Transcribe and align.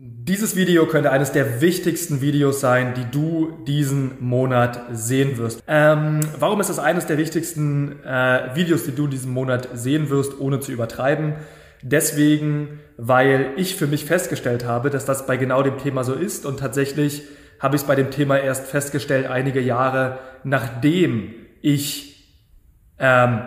Dieses 0.00 0.54
Video 0.54 0.86
könnte 0.86 1.10
eines 1.10 1.32
der 1.32 1.60
wichtigsten 1.60 2.20
Videos 2.20 2.60
sein, 2.60 2.94
die 2.94 3.10
du 3.10 3.64
diesen 3.66 4.12
Monat 4.20 4.80
sehen 4.92 5.38
wirst. 5.38 5.60
Ähm, 5.66 6.20
warum 6.38 6.60
ist 6.60 6.70
das 6.70 6.78
eines 6.78 7.06
der 7.06 7.18
wichtigsten 7.18 7.98
äh, 8.04 8.54
Videos, 8.54 8.84
die 8.84 8.92
du 8.92 9.08
diesen 9.08 9.32
Monat 9.32 9.68
sehen 9.72 10.08
wirst, 10.08 10.38
ohne 10.38 10.60
zu 10.60 10.70
übertreiben? 10.70 11.34
Deswegen, 11.82 12.78
weil 12.96 13.50
ich 13.56 13.74
für 13.74 13.88
mich 13.88 14.04
festgestellt 14.04 14.64
habe, 14.64 14.90
dass 14.90 15.04
das 15.04 15.26
bei 15.26 15.36
genau 15.36 15.64
dem 15.64 15.78
Thema 15.78 16.04
so 16.04 16.12
ist 16.14 16.46
und 16.46 16.60
tatsächlich 16.60 17.24
habe 17.58 17.74
ich 17.74 17.82
es 17.82 17.88
bei 17.88 17.96
dem 17.96 18.12
Thema 18.12 18.38
erst 18.38 18.68
festgestellt, 18.68 19.26
einige 19.26 19.60
Jahre 19.60 20.20
nachdem 20.44 21.34
ich 21.60 22.36
ähm, 23.00 23.40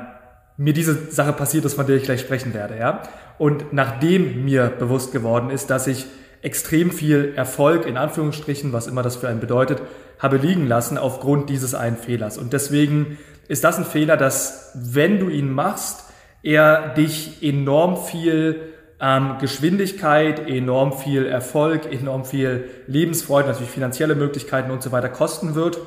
mir 0.57 0.73
diese 0.73 1.11
Sache 1.11 1.31
passiert 1.31 1.63
ist, 1.63 1.75
von 1.75 1.87
der 1.87 1.95
ich 1.95 2.03
gleich 2.03 2.19
sprechen 2.19 2.53
werde, 2.53 2.77
ja. 2.77 3.03
Und 3.37 3.71
nachdem 3.71 4.43
mir 4.43 4.67
bewusst 4.67 5.13
geworden 5.13 5.49
ist, 5.49 5.69
dass 5.69 5.87
ich 5.87 6.07
extrem 6.41 6.91
viel 6.91 7.33
Erfolg, 7.35 7.85
in 7.85 7.97
Anführungsstrichen, 7.97 8.73
was 8.73 8.87
immer 8.87 9.03
das 9.03 9.15
für 9.15 9.27
einen 9.27 9.39
bedeutet, 9.39 9.81
habe 10.19 10.37
liegen 10.37 10.67
lassen 10.67 10.97
aufgrund 10.97 11.49
dieses 11.49 11.73
einen 11.75 11.97
Fehlers. 11.97 12.37
Und 12.37 12.53
deswegen 12.53 13.17
ist 13.47 13.63
das 13.63 13.77
ein 13.77 13.85
Fehler, 13.85 14.17
dass 14.17 14.71
wenn 14.75 15.19
du 15.19 15.29
ihn 15.29 15.51
machst, 15.51 16.05
er 16.43 16.89
dich 16.89 17.43
enorm 17.43 17.97
viel 17.97 18.73
ähm, 18.99 19.37
Geschwindigkeit, 19.39 20.47
enorm 20.47 20.93
viel 20.93 21.25
Erfolg, 21.25 21.91
enorm 21.91 22.23
viel 22.25 22.69
Lebensfreude, 22.87 23.49
natürlich 23.49 23.71
finanzielle 23.71 24.15
Möglichkeiten 24.15 24.71
und 24.71 24.81
so 24.81 24.91
weiter 24.91 25.09
kosten 25.09 25.55
wird, 25.55 25.79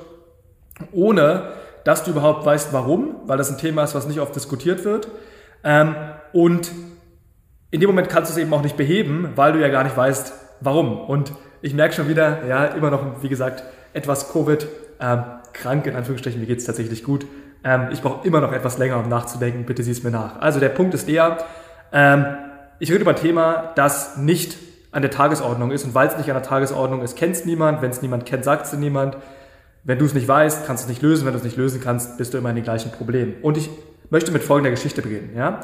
ohne 0.93 1.53
dass 1.85 2.03
du 2.03 2.13
überhaupt 2.13 2.45
weißt, 2.45 2.73
warum, 2.73 3.17
weil 3.27 3.39
das 3.39 3.51
ein 3.51 3.59
Thema 3.59 3.85
ist, 3.85 3.95
was 3.95 4.07
nicht 4.07 4.21
oft 4.21 4.35
diskutiert 4.35 4.85
wird. 4.85 5.09
Ähm, 5.63 5.95
und 6.33 6.73
in 7.71 7.81
dem 7.81 7.91
Moment 7.91 8.09
kannst 8.09 8.31
du 8.31 8.39
es 8.39 8.43
eben 8.43 8.53
auch 8.53 8.63
nicht 8.63 8.77
beheben, 8.77 9.31
weil 9.37 9.53
du 9.53 9.61
ja 9.61 9.69
gar 9.69 9.85
nicht 9.85 9.97
weißt, 9.97 10.33
warum. 10.65 11.01
Und 11.01 11.33
ich 11.63 11.75
merke 11.75 11.95
schon 11.95 12.09
wieder, 12.09 12.47
ja, 12.47 12.67
immer 12.67 12.91
noch, 12.91 13.23
wie 13.23 13.29
gesagt, 13.29 13.63
etwas 13.93 14.33
Covid, 14.33 14.67
ähm, 15.01 15.23
krank 15.53 15.87
in 15.87 15.97
Anführungsstrichen, 15.97 16.41
mir 16.41 16.47
geht 16.47 16.59
es 16.59 16.65
tatsächlich 16.65 17.05
gut. 17.05 17.27
Ähm, 17.63 17.89
ich 17.93 18.03
brauche 18.03 18.27
immer 18.27 18.41
noch 18.41 18.53
etwas 18.53 18.79
länger, 18.79 18.99
um 18.99 19.09
nachzudenken, 19.09 19.65
bitte 19.65 19.83
sieh 19.83 19.93
es 19.93 20.03
mir 20.03 20.11
nach. 20.11 20.41
Also 20.41 20.61
der 20.61 20.69
Punkt 20.69 20.95
ist 20.95 21.09
eher, 21.09 21.39
ähm, 21.93 22.27
ich 22.79 22.91
rede 22.91 23.03
über 23.03 23.13
ein 23.13 23.17
Thema, 23.17 23.73
das 23.77 24.17
nicht 24.17 24.57
an 24.95 25.03
der 25.03 25.11
Tagesordnung 25.11 25.71
ist. 25.71 25.85
Und 25.85 25.95
weil 25.95 26.09
es 26.09 26.17
nicht 26.17 26.29
an 26.29 26.35
der 26.35 26.43
Tagesordnung 26.43 27.03
ist, 27.03 27.17
kennt 27.17 27.35
es 27.35 27.45
niemand. 27.45 27.83
Wenn 27.83 27.91
es 27.91 28.01
niemand 28.03 28.27
kennt, 28.27 28.45
sagt 28.45 28.67
es 28.67 28.73
niemand. 28.75 29.17
Wenn 29.83 29.99
du 29.99 30.05
es 30.05 30.15
nicht 30.15 30.29
weißt, 30.29 30.67
kannst 30.67 30.85
du 30.85 30.87
es 30.87 30.89
nicht 30.89 31.03
lösen. 31.03 31.27
Wenn 31.27 31.33
du 31.33 31.39
es 31.39 31.45
nicht 31.45 31.57
lösen 31.57 31.81
kannst, 31.83 32.17
bist 32.17 32.33
du 32.33 32.39
immer 32.39 32.51
in 32.51 32.57
den 32.57 32.65
gleichen 32.65 32.93
Problemen. 32.93 33.35
Und 33.43 33.57
ich 33.57 33.69
möchte 34.11 34.31
mit 34.31 34.43
folgender 34.43 34.71
Geschichte 34.71 35.03
beginnen. 35.03 35.31
Ja? 35.37 35.61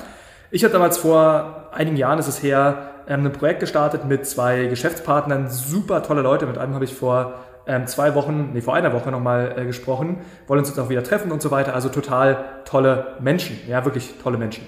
Ich 0.53 0.65
habe 0.65 0.73
damals 0.73 0.99
vor 0.99 1.69
einigen 1.71 1.97
Jahren, 1.97 2.19
ist 2.19 2.27
es 2.27 2.43
her, 2.43 2.91
ähm, 3.07 3.25
ein 3.25 3.33
Projekt 3.33 3.61
gestartet 3.61 4.05
mit 4.05 4.27
zwei 4.27 4.67
Geschäftspartnern, 4.67 5.49
super 5.49 6.03
tolle 6.03 6.23
Leute. 6.23 6.47
Mit 6.47 6.59
einem 6.59 6.75
habe 6.75 6.85
ich 6.85 6.93
vor 6.93 7.35
ähm, 7.69 7.87
zwei 7.87 8.17
Wochen, 8.17 8.51
nee, 8.53 8.61
vor 8.61 8.75
einer 8.75 8.93
Woche 8.93 9.13
nochmal 9.13 9.55
äh, 9.57 9.65
gesprochen, 9.65 10.19
wollen 10.49 10.59
uns 10.59 10.69
jetzt 10.69 10.81
auch 10.81 10.89
wieder 10.89 11.05
treffen 11.05 11.31
und 11.31 11.41
so 11.41 11.53
weiter. 11.53 11.73
Also 11.73 11.89
total 11.89 12.45
tolle 12.65 13.15
Menschen, 13.21 13.61
ja, 13.69 13.85
wirklich 13.85 14.15
tolle 14.21 14.39
Menschen. 14.39 14.67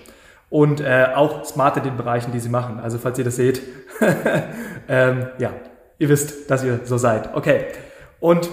Und 0.51 0.81
äh, 0.81 1.09
auch 1.17 1.45
smart 1.45 1.77
in 1.79 1.83
den 1.83 1.97
Bereichen, 1.97 2.31
die 2.31 2.39
sie 2.39 2.49
machen. 2.51 2.79
Also 2.81 2.99
falls 2.99 3.19
ihr 3.19 3.25
das 3.25 3.35
seht, 3.35 3.63
ähm, 4.89 5.27
ja, 5.39 5.51
ihr 5.99 6.09
wisst, 6.09 6.49
dass 6.49 6.63
ihr 6.63 6.81
so 6.85 6.97
seid. 6.97 7.35
Okay. 7.35 7.65
Und 8.21 8.49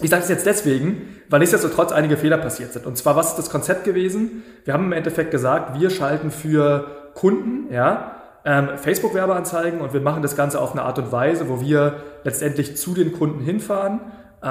ich 0.00 0.10
sage 0.10 0.22
das 0.22 0.28
jetzt 0.28 0.46
deswegen, 0.46 1.02
weil 1.28 1.38
nichtsdestotrotz 1.38 1.92
einige 1.92 2.16
Fehler 2.16 2.38
passiert 2.38 2.72
sind. 2.72 2.84
Und 2.84 2.96
zwar, 2.96 3.14
was 3.14 3.30
ist 3.30 3.38
das 3.38 3.50
Konzept 3.50 3.84
gewesen? 3.84 4.42
Wir 4.64 4.74
haben 4.74 4.86
im 4.86 4.92
Endeffekt 4.92 5.30
gesagt, 5.30 5.78
wir 5.78 5.90
schalten 5.90 6.30
für 6.30 7.12
Kunden, 7.14 7.72
ja, 7.72 8.16
ähm, 8.44 8.70
Facebook-Werbeanzeigen 8.76 9.80
und 9.80 9.92
wir 9.92 10.00
machen 10.00 10.22
das 10.22 10.36
Ganze 10.36 10.60
auf 10.60 10.72
eine 10.72 10.82
Art 10.82 10.98
und 10.98 11.12
Weise, 11.12 11.48
wo 11.48 11.60
wir 11.60 12.02
letztendlich 12.24 12.76
zu 12.76 12.92
den 12.92 13.12
Kunden 13.12 13.42
hinfahren, 13.42 14.00
äh, 14.42 14.48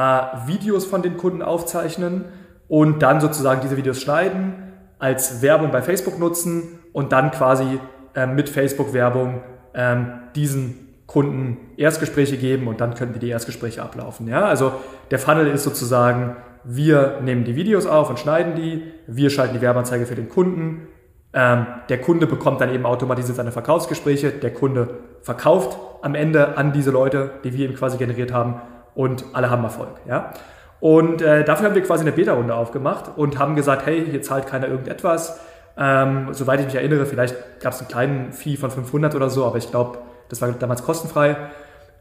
Videos 0.48 0.86
von 0.86 1.02
den 1.02 1.18
Kunden 1.18 1.42
aufzeichnen 1.42 2.26
und 2.68 3.04
dann 3.04 3.22
sozusagen 3.22 3.62
diese 3.62 3.78
Videos 3.78 4.02
schneiden, 4.02 4.74
als 4.98 5.42
Werbung 5.42 5.72
bei 5.72 5.82
Facebook 5.82 6.18
nutzen 6.18 6.80
und 6.94 7.12
dann 7.12 7.32
quasi 7.32 7.80
äh, 8.16 8.26
mit 8.26 8.50
Facebook-Werbung 8.50 9.42
ähm, 9.76 10.22
diesen 10.36 10.83
Kunden 11.08 11.58
Erstgespräche 11.78 12.38
geben 12.38 12.68
und 12.68 12.82
dann 12.82 12.96
könnten 12.96 13.20
die 13.20 13.30
Erstgespräche 13.30 13.82
ablaufen. 13.82 14.28
Ja, 14.28 14.46
also 14.46 14.74
der 15.12 15.20
Funnel 15.20 15.48
ist 15.48 15.64
sozusagen, 15.64 16.36
wir 16.64 17.20
nehmen 17.22 17.44
die 17.44 17.56
Videos 17.56 17.86
auf 17.86 18.10
und 18.10 18.20
schneiden 18.20 18.56
die, 18.56 18.84
wir 19.08 19.30
schalten 19.30 19.54
die 19.54 19.62
Werbeanzeige 19.62 20.06
für 20.06 20.16
den 20.16 20.30
Kunden, 20.30 20.88
ähm, 21.34 21.66
der 21.90 22.00
Kunde 22.00 22.28
bekommt 22.28 22.62
dann 22.62 22.74
eben 22.74 22.86
automatisiert 22.86 23.36
seine 23.36 23.52
Verkaufsgespräche, 23.52 24.32
der 24.32 24.54
Kunde 24.54 25.00
verkauft 25.24 25.78
am 26.04 26.14
Ende 26.14 26.58
an 26.58 26.74
diese 26.74 26.92
Leute, 26.92 27.32
die 27.44 27.54
wir 27.58 27.68
ihm 27.68 27.76
quasi 27.76 27.98
generiert 27.98 28.32
haben 28.32 28.62
und 28.94 29.26
alle 29.34 29.50
haben 29.50 29.64
Erfolg. 29.64 29.90
Ja? 30.08 30.32
Und 30.80 31.22
äh, 31.22 31.44
dafür 31.44 31.68
haben 31.68 31.76
wir 31.76 31.82
quasi 31.82 32.02
eine 32.02 32.12
Beta-Runde 32.12 32.54
aufgemacht 32.54 33.18
und 33.18 33.40
haben 33.40 33.56
gesagt, 33.56 33.86
hey, 33.86 34.06
hier 34.06 34.22
zahlt 34.22 34.46
keiner 34.46 34.68
irgendetwas. 34.68 35.40
Ähm, 35.76 36.28
soweit 36.34 36.60
ich 36.60 36.68
mich 36.68 36.76
erinnere, 36.76 37.08
vielleicht 37.08 37.36
gab 37.62 37.74
es 37.74 37.80
einen 37.80 37.88
kleinen 37.88 38.32
Fee 38.32 38.58
von 38.58 38.70
500 38.70 39.16
oder 39.16 39.32
so, 39.32 39.46
aber 39.46 39.58
ich 39.58 39.72
glaube, 39.72 40.00
das 40.34 40.42
war 40.42 40.52
damals 40.52 40.84
kostenfrei. 40.84 41.38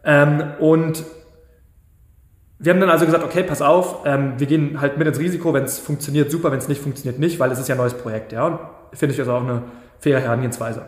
Ähm, 0.04 0.43
und 0.59 1.04
wir 2.59 2.72
haben 2.72 2.81
dann 2.81 2.91
also 2.91 3.04
gesagt, 3.04 3.25
okay, 3.25 3.43
pass 3.43 3.60
auf, 3.60 4.06
ähm, 4.06 4.34
wir 4.38 4.47
gehen 4.47 4.81
halt 4.81 4.97
mit 4.97 5.06
ins 5.06 5.19
Risiko, 5.19 5.53
wenn 5.53 5.65
es 5.65 5.78
funktioniert, 5.78 6.31
super, 6.31 6.50
wenn 6.53 6.59
es 6.59 6.69
nicht 6.69 6.81
funktioniert, 6.81 7.19
nicht, 7.19 7.41
weil 7.41 7.50
es 7.50 7.59
ist 7.59 7.69
ja 7.69 7.75
ein 7.75 7.78
neues 7.78 7.94
Projekt. 7.94 8.32
Ja? 8.32 8.47
Und 8.47 8.59
finde 8.93 9.15
ich 9.15 9.20
also 9.20 9.32
auch 9.32 9.43
eine 9.43 9.65
faire 9.98 10.20
Herangehensweise. 10.20 10.82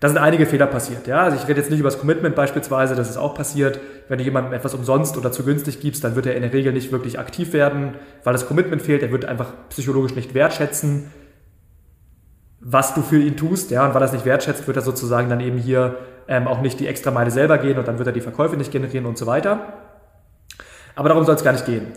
Da 0.00 0.08
sind 0.08 0.16
einige 0.16 0.46
Fehler 0.46 0.66
passiert. 0.66 1.06
Ja? 1.06 1.22
Also 1.22 1.36
ich 1.36 1.46
rede 1.46 1.60
jetzt 1.60 1.70
nicht 1.70 1.78
über 1.78 1.90
das 1.90 1.98
Commitment 1.98 2.34
beispielsweise, 2.34 2.94
das 2.94 3.10
ist 3.10 3.18
auch 3.18 3.34
passiert. 3.34 3.80
Wenn 4.08 4.16
du 4.16 4.24
jemandem 4.24 4.54
etwas 4.54 4.74
umsonst 4.74 5.18
oder 5.18 5.30
zu 5.30 5.44
günstig 5.44 5.80
gibst, 5.80 6.02
dann 6.04 6.16
wird 6.16 6.24
er 6.24 6.34
in 6.34 6.42
der 6.42 6.54
Regel 6.54 6.72
nicht 6.72 6.90
wirklich 6.90 7.18
aktiv 7.18 7.52
werden, 7.52 7.96
weil 8.24 8.32
das 8.32 8.48
Commitment 8.48 8.80
fehlt. 8.80 9.02
Er 9.02 9.12
wird 9.12 9.26
einfach 9.26 9.52
psychologisch 9.68 10.14
nicht 10.14 10.32
wertschätzen, 10.32 11.12
was 12.60 12.94
du 12.94 13.02
für 13.02 13.18
ihn 13.18 13.36
tust. 13.36 13.70
Ja? 13.70 13.84
Und 13.86 13.92
weil 13.92 14.00
er 14.00 14.06
es 14.06 14.12
nicht 14.12 14.24
wertschätzt, 14.24 14.66
wird 14.66 14.78
er 14.78 14.82
sozusagen 14.82 15.28
dann 15.28 15.40
eben 15.40 15.58
hier 15.58 15.96
ähm, 16.30 16.48
auch 16.48 16.62
nicht 16.62 16.80
die 16.80 16.86
extra 16.86 17.10
Meile 17.10 17.30
selber 17.30 17.58
gehen 17.58 17.76
und 17.76 17.86
dann 17.86 17.98
wird 17.98 18.06
er 18.06 18.14
die 18.14 18.22
Verkäufe 18.22 18.56
nicht 18.56 18.72
generieren 18.72 19.04
und 19.04 19.18
so 19.18 19.26
weiter. 19.26 19.58
Aber 20.94 21.10
darum 21.10 21.24
soll 21.24 21.34
es 21.34 21.44
gar 21.44 21.52
nicht 21.52 21.66
gehen. 21.66 21.88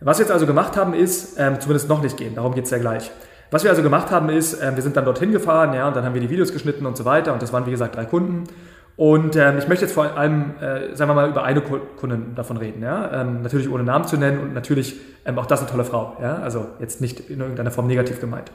Was 0.00 0.18
wir 0.18 0.24
jetzt 0.24 0.32
also 0.32 0.46
gemacht 0.46 0.76
haben, 0.76 0.92
ist, 0.92 1.38
ähm, 1.38 1.58
zumindest 1.60 1.88
noch 1.88 2.02
nicht 2.02 2.18
gehen, 2.18 2.34
darum 2.34 2.54
geht 2.54 2.64
es 2.64 2.70
ja 2.70 2.78
gleich. 2.78 3.10
Was 3.50 3.62
wir 3.62 3.70
also 3.70 3.82
gemacht 3.82 4.10
haben, 4.10 4.28
ist, 4.28 4.60
äh, 4.60 4.74
wir 4.74 4.82
sind 4.82 4.96
dann 4.96 5.04
dorthin 5.04 5.32
gefahren, 5.32 5.72
ja, 5.72 5.86
und 5.86 5.96
dann 5.96 6.04
haben 6.04 6.14
wir 6.14 6.20
die 6.20 6.30
Videos 6.30 6.52
geschnitten 6.52 6.84
und 6.84 6.96
so 6.96 7.04
weiter. 7.04 7.32
Und 7.32 7.40
das 7.40 7.52
waren, 7.52 7.64
wie 7.66 7.70
gesagt, 7.70 7.96
drei 7.96 8.04
Kunden. 8.04 8.44
Und 8.96 9.36
ähm, 9.36 9.58
ich 9.58 9.68
möchte 9.68 9.84
jetzt 9.84 9.94
vor 9.94 10.16
allem, 10.16 10.54
äh, 10.60 10.96
sagen 10.96 11.10
wir 11.10 11.14
mal, 11.14 11.28
über 11.28 11.44
eine 11.44 11.60
Kundin 11.60 12.34
davon 12.34 12.56
reden. 12.56 12.82
Ja? 12.82 13.20
Ähm, 13.20 13.42
natürlich 13.42 13.70
ohne 13.70 13.84
Namen 13.84 14.06
zu 14.06 14.16
nennen 14.16 14.40
und 14.40 14.54
natürlich 14.54 14.96
ähm, 15.26 15.38
auch 15.38 15.46
das 15.46 15.60
eine 15.60 15.70
tolle 15.70 15.84
Frau. 15.84 16.16
Ja? 16.20 16.36
Also 16.36 16.66
jetzt 16.80 17.00
nicht 17.00 17.20
in 17.30 17.40
irgendeiner 17.40 17.70
Form 17.70 17.86
negativ 17.86 18.20
gemeint. 18.20 18.50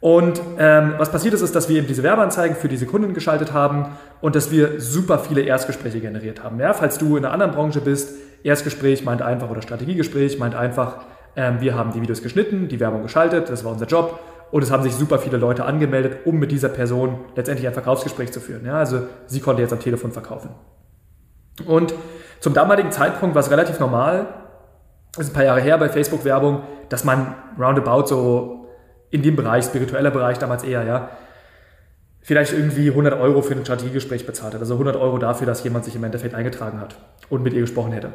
Und 0.00 0.40
ähm, 0.58 0.94
was 0.98 1.10
passiert 1.10 1.34
ist, 1.34 1.40
ist, 1.40 1.54
dass 1.56 1.68
wir 1.68 1.78
eben 1.78 1.86
diese 1.86 2.02
Werbeanzeigen 2.02 2.56
für 2.56 2.68
diese 2.68 2.86
Kunden 2.86 3.14
geschaltet 3.14 3.52
haben 3.52 3.96
und 4.20 4.36
dass 4.36 4.50
wir 4.50 4.80
super 4.80 5.18
viele 5.18 5.40
Erstgespräche 5.40 6.00
generiert 6.00 6.42
haben. 6.42 6.60
Ja? 6.60 6.74
Falls 6.74 6.98
du 6.98 7.16
in 7.16 7.24
einer 7.24 7.32
anderen 7.32 7.52
Branche 7.52 7.80
bist, 7.80 8.14
Erstgespräch 8.42 9.04
meint 9.04 9.22
einfach 9.22 9.50
oder 9.50 9.62
Strategiegespräch 9.62 10.38
meint 10.38 10.54
einfach, 10.54 10.98
ähm, 11.34 11.60
wir 11.60 11.74
haben 11.74 11.92
die 11.92 12.00
Videos 12.02 12.22
geschnitten, 12.22 12.68
die 12.68 12.78
Werbung 12.78 13.02
geschaltet, 13.02 13.48
das 13.48 13.64
war 13.64 13.72
unser 13.72 13.86
Job. 13.86 14.18
Und 14.52 14.62
es 14.62 14.70
haben 14.70 14.82
sich 14.82 14.94
super 14.94 15.18
viele 15.18 15.38
Leute 15.38 15.64
angemeldet, 15.64 16.18
um 16.24 16.36
mit 16.36 16.52
dieser 16.52 16.68
Person 16.68 17.18
letztendlich 17.34 17.66
ein 17.66 17.74
Verkaufsgespräch 17.74 18.32
zu 18.32 18.40
führen. 18.40 18.64
Ja, 18.64 18.74
also 18.74 19.02
sie 19.26 19.40
konnte 19.40 19.62
jetzt 19.62 19.72
am 19.72 19.80
Telefon 19.80 20.12
verkaufen. 20.12 20.50
Und 21.66 21.94
zum 22.40 22.54
damaligen 22.54 22.92
Zeitpunkt 22.92 23.34
war 23.34 23.40
es 23.40 23.50
relativ 23.50 23.80
normal, 23.80 24.26
das 25.16 25.26
ist 25.26 25.32
ein 25.32 25.34
paar 25.34 25.44
Jahre 25.44 25.60
her 25.60 25.78
bei 25.78 25.88
Facebook-Werbung, 25.88 26.62
dass 26.90 27.02
man 27.02 27.34
roundabout 27.58 28.06
so 28.06 28.55
in 29.16 29.22
dem 29.22 29.36
Bereich, 29.36 29.64
spiritueller 29.64 30.10
Bereich 30.10 30.38
damals 30.38 30.62
eher, 30.62 30.84
ja, 30.84 31.08
vielleicht 32.22 32.52
irgendwie 32.52 32.90
100 32.90 33.18
Euro 33.20 33.42
für 33.42 33.54
ein 33.54 33.64
Strategiegespräch 33.64 34.26
bezahlt 34.26 34.54
hat. 34.54 34.60
Also 34.60 34.74
100 34.74 34.96
Euro 34.96 35.18
dafür, 35.18 35.46
dass 35.46 35.64
jemand 35.64 35.84
sich 35.84 35.96
im 35.96 36.04
Endeffekt 36.04 36.34
eingetragen 36.34 36.80
hat 36.80 36.96
und 37.30 37.42
mit 37.42 37.54
ihr 37.54 37.60
gesprochen 37.60 37.92
hätte. 37.92 38.12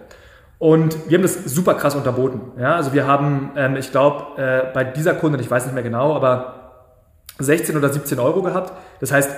Und 0.59 1.09
wir 1.09 1.18
haben 1.18 1.24
das 1.24 1.45
super 1.45 1.74
krass 1.74 1.95
unterboten. 1.95 2.51
Ja, 2.59 2.75
also 2.75 2.94
wir 2.94 3.07
haben, 3.07 3.51
ähm, 3.56 3.77
ich 3.77 3.92
glaube, 3.92 4.39
äh, 4.39 4.74
bei 4.74 4.83
dieser 4.83 5.15
Kundin, 5.15 5.42
ich 5.42 5.50
weiß 5.50 5.65
nicht 5.65 5.74
mehr 5.74 5.83
genau, 5.83 6.13
aber 6.13 6.92
16 7.39 7.75
oder 7.75 7.89
17 7.89 8.19
Euro 8.19 8.44
gehabt. 8.44 8.74
Das 9.00 9.12
heißt, 9.12 9.31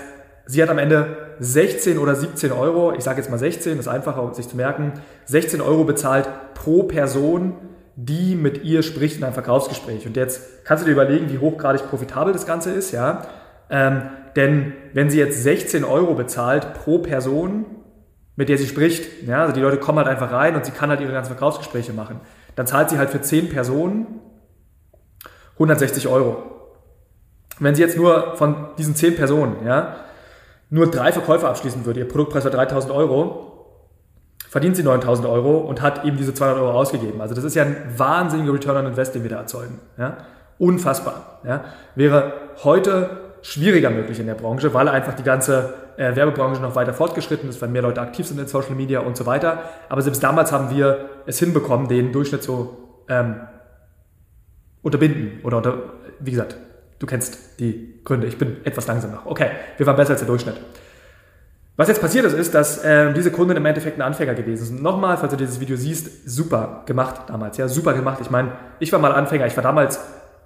sie 0.48 0.62
hat 0.62 0.70
am 0.70 0.80
Ende 0.80 1.36
16 1.40 1.98
oder 1.98 2.16
17 2.16 2.52
Euro, 2.52 2.94
ich 2.94 3.04
sage 3.04 3.22
jetzt 3.22 3.30
mal 3.30 3.38
16, 3.38 3.80
ist 3.80 3.88
einfacher 3.88 4.34
sich 4.34 4.50
zu 4.50 4.58
merken, 4.58 4.94
16 5.26 5.62
Euro 5.62 5.86
bezahlt 5.86 6.28
pro 6.56 6.84
Person, 6.84 7.54
die 7.96 8.36
mit 8.36 8.64
ihr 8.64 8.84
spricht 8.84 9.18
in 9.18 9.24
einem 9.24 9.34
Verkaufsgespräch. 9.34 10.06
Und 10.08 10.18
jetzt 10.18 10.66
kannst 10.66 10.84
du 10.84 10.86
dir 10.86 10.94
überlegen, 10.94 11.32
wie 11.32 11.40
hochgradig 11.40 11.90
profitabel 11.90 12.34
das 12.34 12.46
Ganze 12.46 12.72
ist, 12.72 12.92
ja. 12.92 13.28
Ähm, 13.70 14.04
denn 14.36 14.74
wenn 14.94 15.10
sie 15.10 15.20
jetzt 15.20 15.44
16 15.44 15.84
Euro 15.84 16.16
bezahlt 16.16 16.74
pro 16.74 17.00
Person, 17.00 17.66
mit 18.36 18.50
der 18.50 18.58
sie 18.58 18.68
spricht. 18.68 19.28
Ja, 19.28 19.42
also 19.42 19.54
die 19.54 19.62
Leute 19.62 19.78
kommen 19.78 20.00
halt 20.00 20.08
einfach 20.08 20.32
rein 20.32 20.56
und 20.56 20.66
sie 20.66 20.72
kann 20.72 20.90
halt 20.90 21.02
ihre 21.02 21.12
ganzen 21.12 21.30
Verkaufsgespräche 21.30 21.94
machen. 21.94 22.20
Dann 22.56 22.68
zahlt 22.68 22.90
sie 22.90 22.98
halt 22.98 23.10
für 23.10 23.22
10 23.22 23.50
Personen 23.50 24.20
160 25.54 26.08
Euro. 26.08 26.44
Wenn 27.60 27.76
sie 27.76 27.82
jetzt 27.82 27.98
nur 27.98 28.36
von 28.36 28.70
diesen 28.78 28.96
10 28.96 29.16
Personen, 29.16 29.66
ja, 29.66 29.98
nur 30.70 30.90
drei 30.90 31.12
Verkäufe 31.12 31.48
abschließen 31.48 31.86
würde, 31.86 32.00
ihr 32.00 32.08
Produktpreis 32.08 32.44
war 32.44 32.52
3000 32.52 32.92
Euro, 32.92 33.53
verdient 34.54 34.76
sie 34.76 34.84
9000 34.84 35.28
Euro 35.28 35.58
und 35.58 35.82
hat 35.82 36.06
eben 36.06 36.16
diese 36.16 36.32
200 36.32 36.62
Euro 36.62 36.78
ausgegeben. 36.78 37.22
Also 37.22 37.34
das 37.34 37.44
ist 37.44 37.56
ja 37.56 37.64
ein 37.64 37.76
wahnsinniger 37.98 38.54
Return 38.54 38.78
on 38.78 38.86
Invest, 38.86 39.16
den 39.16 39.24
wir 39.24 39.32
da 39.32 39.38
erzeugen. 39.38 39.80
Ja? 39.98 40.18
Unfassbar. 40.60 41.40
Ja? 41.44 41.64
Wäre 41.96 42.34
heute 42.64 43.10
schwieriger 43.42 43.90
möglich 43.90 44.20
in 44.20 44.28
der 44.28 44.36
Branche, 44.36 44.72
weil 44.76 44.88
einfach 44.90 45.16
die 45.16 45.24
ganze 45.24 45.74
äh, 45.98 46.16
Werbebranche 46.16 46.62
noch 46.62 46.76
weiter 46.76 46.94
fortgeschritten 46.94 47.50
ist, 47.50 47.64
weil 47.64 47.70
mehr 47.70 47.82
Leute 47.82 48.00
aktiv 48.00 48.28
sind 48.28 48.40
in 48.40 48.46
Social 48.46 48.76
Media 48.76 49.00
und 49.00 49.18
so 49.18 49.26
weiter. 49.26 49.64
Aber 49.90 50.04
selbst 50.04 50.22
damals 50.22 50.52
haben 50.52 50.70
wir 50.70 51.10
es 51.26 51.40
hinbekommen, 51.40 51.88
den 51.88 52.12
Durchschnitt 52.12 52.44
so 52.44 52.78
ähm, 53.10 53.38
unterbinden 54.84 55.40
oder 55.42 55.58
unter, 55.58 55.78
wie 56.20 56.30
gesagt, 56.30 56.58
du 57.00 57.08
kennst 57.08 57.60
die 57.60 58.02
Gründe. 58.04 58.28
Ich 58.28 58.38
bin 58.38 58.58
etwas 58.66 58.86
langsamer. 58.86 59.24
Okay, 59.26 59.50
wir 59.78 59.88
waren 59.88 59.96
besser 59.96 60.12
als 60.12 60.20
der 60.20 60.28
Durchschnitt. 60.28 60.58
Was 61.76 61.88
jetzt 61.88 62.02
passiert 62.02 62.26
ist, 62.26 62.34
ist, 62.34 62.54
dass 62.54 62.84
äh, 62.84 63.14
diese 63.14 63.32
Kunden 63.32 63.58
im 63.58 63.66
Endeffekt 63.66 63.98
ein 63.98 64.04
Anfänger 64.04 64.36
gewesen 64.36 64.66
sind. 64.66 64.84
Nochmal, 64.84 65.18
falls 65.18 65.32
du 65.32 65.38
dieses 65.38 65.60
Video 65.60 65.76
siehst, 65.76 66.30
super 66.30 66.84
gemacht 66.86 67.22
damals. 67.28 67.58
Ja, 67.58 67.68
super 67.68 67.94
gemacht. 67.94 68.20
Ich 68.22 68.30
meine, 68.30 68.52
ich 68.80 68.92
war 68.92 69.00
mal 69.00 69.12
Anfänger. 69.12 69.48
Ich 69.48 69.56
war 69.56 69.64
damals 69.64 70.00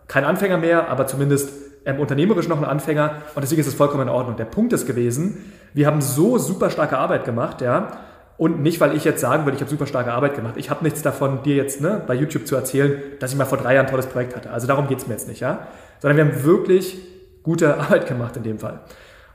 kein 0.08 0.24
Anfänger 0.24 0.58
mehr, 0.58 0.88
aber 0.88 1.06
zumindest 1.06 1.50
ähm, 1.86 2.00
unternehmerisch 2.00 2.48
noch 2.48 2.58
ein 2.58 2.64
Anfänger. 2.64 3.16
Und 3.36 3.42
deswegen 3.42 3.60
ist 3.60 3.68
es 3.68 3.74
vollkommen 3.74 4.04
in 4.04 4.10
Ordnung. 4.10 4.38
Der 4.38 4.46
Punkt 4.46 4.72
ist 4.72 4.86
gewesen, 4.88 5.52
wir 5.74 5.86
haben 5.86 6.00
so 6.00 6.38
super 6.38 6.70
starke 6.70 6.98
Arbeit 6.98 7.26
gemacht, 7.26 7.60
ja. 7.60 7.92
Und 8.38 8.62
nicht, 8.62 8.80
weil 8.80 8.96
ich 8.96 9.04
jetzt 9.04 9.20
sagen 9.20 9.46
würde, 9.46 9.56
ich 9.56 9.62
habe 9.62 9.70
super 9.70 9.88
starke 9.88 10.14
Arbeit 10.14 10.36
gemacht. 10.36 10.54
Ich 10.58 10.70
habe 10.70 10.84
nichts 10.84 11.02
davon, 11.02 11.44
dir 11.44 11.56
jetzt 11.56 11.82
ne, 11.82 12.02
bei 12.08 12.14
YouTube 12.14 12.48
zu 12.48 12.56
erzählen, 12.56 13.02
dass 13.20 13.32
ich 13.32 13.38
mal 13.38 13.46
vor 13.46 13.58
drei 13.58 13.74
Jahren 13.74 13.88
ein 13.88 13.90
tolles 13.90 14.06
Projekt 14.06 14.36
hatte. 14.36 14.52
Also 14.52 14.68
darum 14.68 14.88
geht 14.88 15.00
es 15.00 15.08
mir 15.08 15.14
jetzt 15.16 15.28
nicht, 15.28 15.42
ja. 15.42 15.68
Sondern 16.00 16.18
wir 16.18 16.26
haben 16.26 16.44
wirklich 16.46 16.98
gute 17.44 17.78
Arbeit 17.80 18.08
gemacht 18.08 18.38
in 18.38 18.44
dem 18.44 18.60
Fall. 18.60 18.82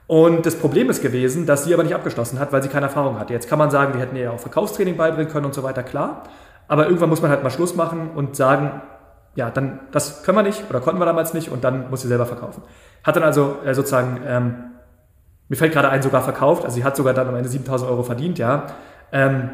Und 0.07 0.45
das 0.45 0.57
Problem 0.57 0.91
ist 0.91 1.01
gewesen, 1.03 1.47
dass 1.47 1.65
sie 1.65 1.73
aber 1.73 1.85
nicht 1.85 1.95
abgeschlossen 1.95 2.39
hat, 2.39 2.53
weil 2.53 2.63
sie 2.63 2.69
keine 2.69 2.87
Erfahrung 2.87 3.19
hatte. 3.19 3.33
Jetzt 3.33 3.49
kann 3.49 3.59
man 3.59 3.71
sagen, 3.71 3.95
wir 3.95 4.01
hätten 4.01 4.17
ihr 4.17 4.33
auch 4.33 4.41
Verkaufstraining 4.41 4.97
beibringen 4.97 5.31
können 5.31 5.47
und 5.47 5.55
so 5.55 5.63
weiter, 5.63 5.83
klar. 5.83 6.25
Aber 6.69 6.87
irgendwann 6.87 7.09
muss 7.09 7.23
man 7.23 7.31
halt 7.31 7.43
mal 7.43 7.51
Schluss 7.51 7.75
machen 7.77 8.11
und 8.15 8.37
sagen, 8.37 8.83
ja, 9.35 9.51
dann, 9.51 9.81
das 9.93 10.23
können 10.25 10.39
wir 10.39 10.43
nicht 10.43 10.65
oder 10.69 10.81
konnten 10.81 11.01
wir 11.01 11.07
damals 11.07 11.35
nicht 11.35 11.51
und 11.51 11.65
dann 11.65 11.89
muss 11.91 12.03
sie 12.03 12.09
selber 12.09 12.27
verkaufen. 12.27 12.63
Hat 13.03 13.17
dann 13.17 13.23
also 13.23 13.57
äh, 13.65 13.75
sozusagen, 13.75 14.21
ähm, 14.27 14.65
mir 15.49 15.57
fällt 15.57 15.73
gerade 15.73 15.89
ein, 15.89 16.03
sogar 16.03 16.23
verkauft, 16.23 16.65
also 16.65 16.75
sie 16.75 16.85
hat 16.85 16.97
sogar 16.97 17.15
dann 17.15 17.29
am 17.29 17.37
Ende 17.37 17.49
7000 17.49 17.91
Euro 17.91 18.03
verdient, 18.03 18.39
ja. 18.39 18.67
Ähm, 19.13 19.51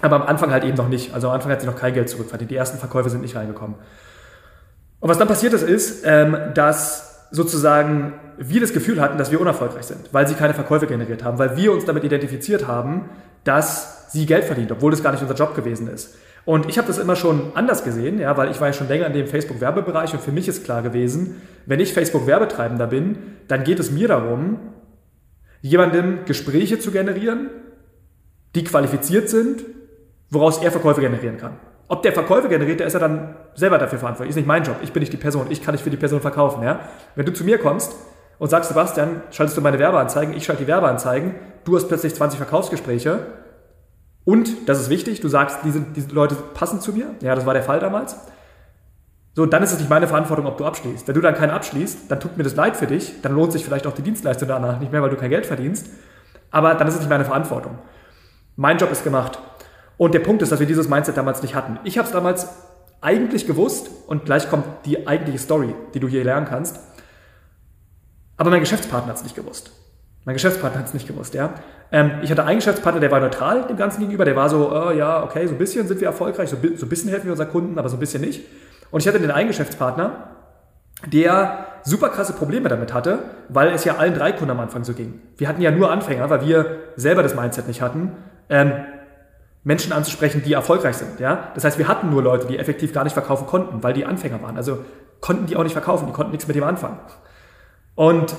aber 0.00 0.16
am 0.16 0.22
Anfang 0.22 0.52
halt 0.52 0.64
eben 0.64 0.76
noch 0.76 0.88
nicht. 0.88 1.12
Also 1.14 1.28
am 1.28 1.34
Anfang 1.34 1.50
hat 1.50 1.60
sie 1.60 1.66
noch 1.66 1.76
kein 1.76 1.92
Geld 1.92 2.08
zurückverdient. 2.08 2.50
Die 2.50 2.56
ersten 2.56 2.78
Verkäufe 2.78 3.10
sind 3.10 3.20
nicht 3.20 3.34
reingekommen. 3.34 3.76
Und 5.00 5.08
was 5.08 5.18
dann 5.18 5.26
passiert 5.26 5.52
ist, 5.52 5.62
ist, 5.62 6.04
ähm, 6.06 6.36
dass 6.54 7.07
sozusagen 7.30 8.14
wir 8.36 8.60
das 8.60 8.72
Gefühl 8.72 9.00
hatten, 9.00 9.18
dass 9.18 9.30
wir 9.30 9.40
unerfolgreich 9.40 9.84
sind, 9.84 10.12
weil 10.12 10.26
sie 10.26 10.34
keine 10.34 10.54
Verkäufe 10.54 10.86
generiert 10.86 11.24
haben, 11.24 11.38
weil 11.38 11.56
wir 11.56 11.72
uns 11.72 11.84
damit 11.84 12.04
identifiziert 12.04 12.66
haben, 12.66 13.08
dass 13.44 14.10
sie 14.12 14.26
Geld 14.26 14.44
verdient, 14.44 14.72
obwohl 14.72 14.90
das 14.90 15.02
gar 15.02 15.12
nicht 15.12 15.22
unser 15.22 15.34
Job 15.34 15.54
gewesen 15.54 15.88
ist. 15.88 16.16
Und 16.44 16.68
ich 16.68 16.78
habe 16.78 16.88
das 16.88 16.98
immer 16.98 17.16
schon 17.16 17.52
anders 17.54 17.84
gesehen, 17.84 18.18
ja, 18.18 18.36
weil 18.36 18.50
ich 18.50 18.60
war 18.60 18.68
ja 18.68 18.72
schon 18.72 18.88
länger 18.88 19.06
in 19.06 19.12
dem 19.12 19.26
Facebook-Werbebereich 19.26 20.14
und 20.14 20.22
für 20.22 20.32
mich 20.32 20.48
ist 20.48 20.64
klar 20.64 20.80
gewesen, 20.82 21.42
wenn 21.66 21.80
ich 21.80 21.92
Facebook-Werbetreibender 21.92 22.86
bin, 22.86 23.18
dann 23.48 23.64
geht 23.64 23.78
es 23.78 23.90
mir 23.90 24.08
darum, 24.08 24.58
jemandem 25.60 26.24
Gespräche 26.24 26.78
zu 26.78 26.90
generieren, 26.90 27.50
die 28.54 28.64
qualifiziert 28.64 29.28
sind, 29.28 29.62
woraus 30.30 30.62
er 30.62 30.70
Verkäufe 30.70 31.00
generieren 31.00 31.36
kann. 31.36 31.58
Ob 31.88 32.02
der 32.02 32.12
Verkäufe 32.12 32.48
generiert, 32.48 32.80
der 32.80 32.86
ist 32.86 32.92
ja 32.92 33.00
dann 33.00 33.34
selber 33.54 33.78
dafür 33.78 33.98
verantwortlich. 33.98 34.30
Ist 34.30 34.36
nicht 34.36 34.46
mein 34.46 34.62
Job. 34.62 34.76
Ich 34.82 34.92
bin 34.92 35.00
nicht 35.00 35.12
die 35.12 35.18
Person. 35.18 35.46
Ich 35.50 35.62
kann 35.62 35.74
nicht 35.74 35.82
für 35.82 35.90
die 35.90 35.96
Person 35.96 36.20
verkaufen. 36.20 36.62
Ja? 36.62 36.80
Wenn 37.14 37.24
du 37.24 37.32
zu 37.32 37.44
mir 37.44 37.58
kommst 37.58 37.94
und 38.38 38.50
sagst, 38.50 38.68
Sebastian, 38.68 39.22
schaltest 39.30 39.56
du 39.56 39.62
meine 39.62 39.78
Werbeanzeigen, 39.78 40.36
ich 40.36 40.44
schalte 40.44 40.64
die 40.64 40.68
Werbeanzeigen, 40.68 41.34
du 41.64 41.76
hast 41.76 41.88
plötzlich 41.88 42.14
20 42.14 42.36
Verkaufsgespräche 42.36 43.26
und, 44.28 44.68
das 44.68 44.78
ist 44.78 44.90
wichtig, 44.90 45.22
du 45.22 45.28
sagst, 45.28 45.60
diese, 45.64 45.80
diese 45.80 46.10
Leute 46.10 46.34
passen 46.52 46.82
zu 46.82 46.92
mir. 46.92 47.06
Ja, 47.22 47.34
das 47.34 47.46
war 47.46 47.54
der 47.54 47.62
Fall 47.62 47.80
damals. 47.80 48.14
So, 49.34 49.46
dann 49.46 49.62
ist 49.62 49.72
es 49.72 49.78
nicht 49.78 49.88
meine 49.88 50.06
Verantwortung, 50.06 50.44
ob 50.44 50.58
du 50.58 50.66
abschließt. 50.66 51.08
Wenn 51.08 51.14
du 51.14 51.22
dann 51.22 51.34
keinen 51.34 51.50
abschließt, 51.50 52.10
dann 52.10 52.20
tut 52.20 52.36
mir 52.36 52.42
das 52.42 52.54
leid 52.54 52.76
für 52.76 52.86
dich, 52.86 53.22
dann 53.22 53.32
lohnt 53.32 53.52
sich 53.52 53.64
vielleicht 53.64 53.86
auch 53.86 53.94
die 53.94 54.02
Dienstleistung 54.02 54.46
danach 54.46 54.80
nicht 54.80 54.92
mehr, 54.92 55.00
weil 55.00 55.08
du 55.08 55.16
kein 55.16 55.30
Geld 55.30 55.46
verdienst. 55.46 55.86
Aber 56.50 56.74
dann 56.74 56.86
ist 56.88 56.94
es 56.94 57.00
nicht 57.00 57.08
meine 57.08 57.24
Verantwortung. 57.24 57.78
Mein 58.56 58.76
Job 58.76 58.92
ist 58.92 59.02
gemacht. 59.02 59.38
Und 59.98 60.14
der 60.14 60.20
Punkt 60.20 60.40
ist, 60.40 60.50
dass 60.50 60.60
wir 60.60 60.66
dieses 60.66 60.88
Mindset 60.88 61.16
damals 61.16 61.42
nicht 61.42 61.54
hatten. 61.54 61.78
Ich 61.84 61.98
habe 61.98 62.06
es 62.06 62.12
damals 62.12 62.48
eigentlich 63.00 63.46
gewusst 63.46 63.90
und 64.06 64.24
gleich 64.24 64.48
kommt 64.48 64.64
die 64.86 65.06
eigentliche 65.06 65.38
Story, 65.38 65.74
die 65.92 66.00
du 66.00 66.08
hier 66.08 66.24
lernen 66.24 66.46
kannst. 66.46 66.80
Aber 68.36 68.50
mein 68.50 68.60
Geschäftspartner 68.60 69.10
hat 69.10 69.16
es 69.16 69.24
nicht 69.24 69.34
gewusst. 69.34 69.72
Mein 70.24 70.34
Geschäftspartner 70.34 70.80
hat 70.80 70.86
es 70.86 70.94
nicht 70.94 71.06
gewusst, 71.06 71.34
ja. 71.34 71.54
Ähm, 71.90 72.12
ich 72.22 72.30
hatte 72.30 72.44
einen 72.44 72.58
Geschäftspartner, 72.58 73.00
der 73.00 73.10
war 73.10 73.20
neutral 73.20 73.66
dem 73.66 73.76
Ganzen 73.76 74.00
gegenüber, 74.00 74.24
der 74.24 74.36
war 74.36 74.48
so, 74.48 74.72
äh, 74.72 74.98
ja, 74.98 75.22
okay, 75.24 75.46
so 75.46 75.54
ein 75.54 75.58
bisschen 75.58 75.88
sind 75.88 76.00
wir 76.00 76.06
erfolgreich, 76.06 76.50
so, 76.50 76.56
so 76.76 76.86
ein 76.86 76.88
bisschen 76.88 77.10
helfen 77.10 77.26
wir 77.26 77.32
unseren 77.32 77.50
Kunden, 77.50 77.78
aber 77.78 77.88
so 77.88 77.96
ein 77.96 78.00
bisschen 78.00 78.20
nicht. 78.20 78.44
Und 78.90 79.00
ich 79.00 79.08
hatte 79.08 79.18
den 79.18 79.30
einen 79.30 79.48
Geschäftspartner, 79.48 80.28
der 81.06 81.66
super 81.84 82.08
krasse 82.10 82.32
Probleme 82.32 82.68
damit 82.68 82.92
hatte, 82.92 83.20
weil 83.48 83.68
es 83.68 83.84
ja 83.84 83.96
allen 83.96 84.14
drei 84.14 84.32
Kunden 84.32 84.50
am 84.50 84.60
Anfang 84.60 84.84
so 84.84 84.92
ging. 84.92 85.20
Wir 85.36 85.48
hatten 85.48 85.62
ja 85.62 85.70
nur 85.70 85.90
Anfänger, 85.90 86.28
weil 86.30 86.46
wir 86.46 86.76
selber 86.96 87.22
das 87.22 87.34
Mindset 87.34 87.66
nicht 87.68 87.80
hatten. 87.80 88.12
Ähm, 88.50 88.72
Menschen 89.68 89.92
anzusprechen, 89.92 90.42
die 90.42 90.54
erfolgreich 90.54 90.96
sind. 90.96 91.20
Ja? 91.20 91.52
Das 91.54 91.62
heißt, 91.62 91.76
wir 91.76 91.88
hatten 91.88 92.08
nur 92.08 92.22
Leute, 92.22 92.46
die 92.46 92.58
effektiv 92.58 92.94
gar 92.94 93.04
nicht 93.04 93.12
verkaufen 93.12 93.46
konnten, 93.46 93.82
weil 93.82 93.92
die 93.92 94.06
Anfänger 94.06 94.40
waren. 94.40 94.56
Also 94.56 94.78
konnten 95.20 95.44
die 95.44 95.56
auch 95.56 95.62
nicht 95.62 95.74
verkaufen, 95.74 96.06
die 96.06 96.12
konnten 96.14 96.32
nichts 96.32 96.46
mit 96.46 96.56
dem 96.56 96.64
anfangen. 96.64 96.98
Und 97.94 98.34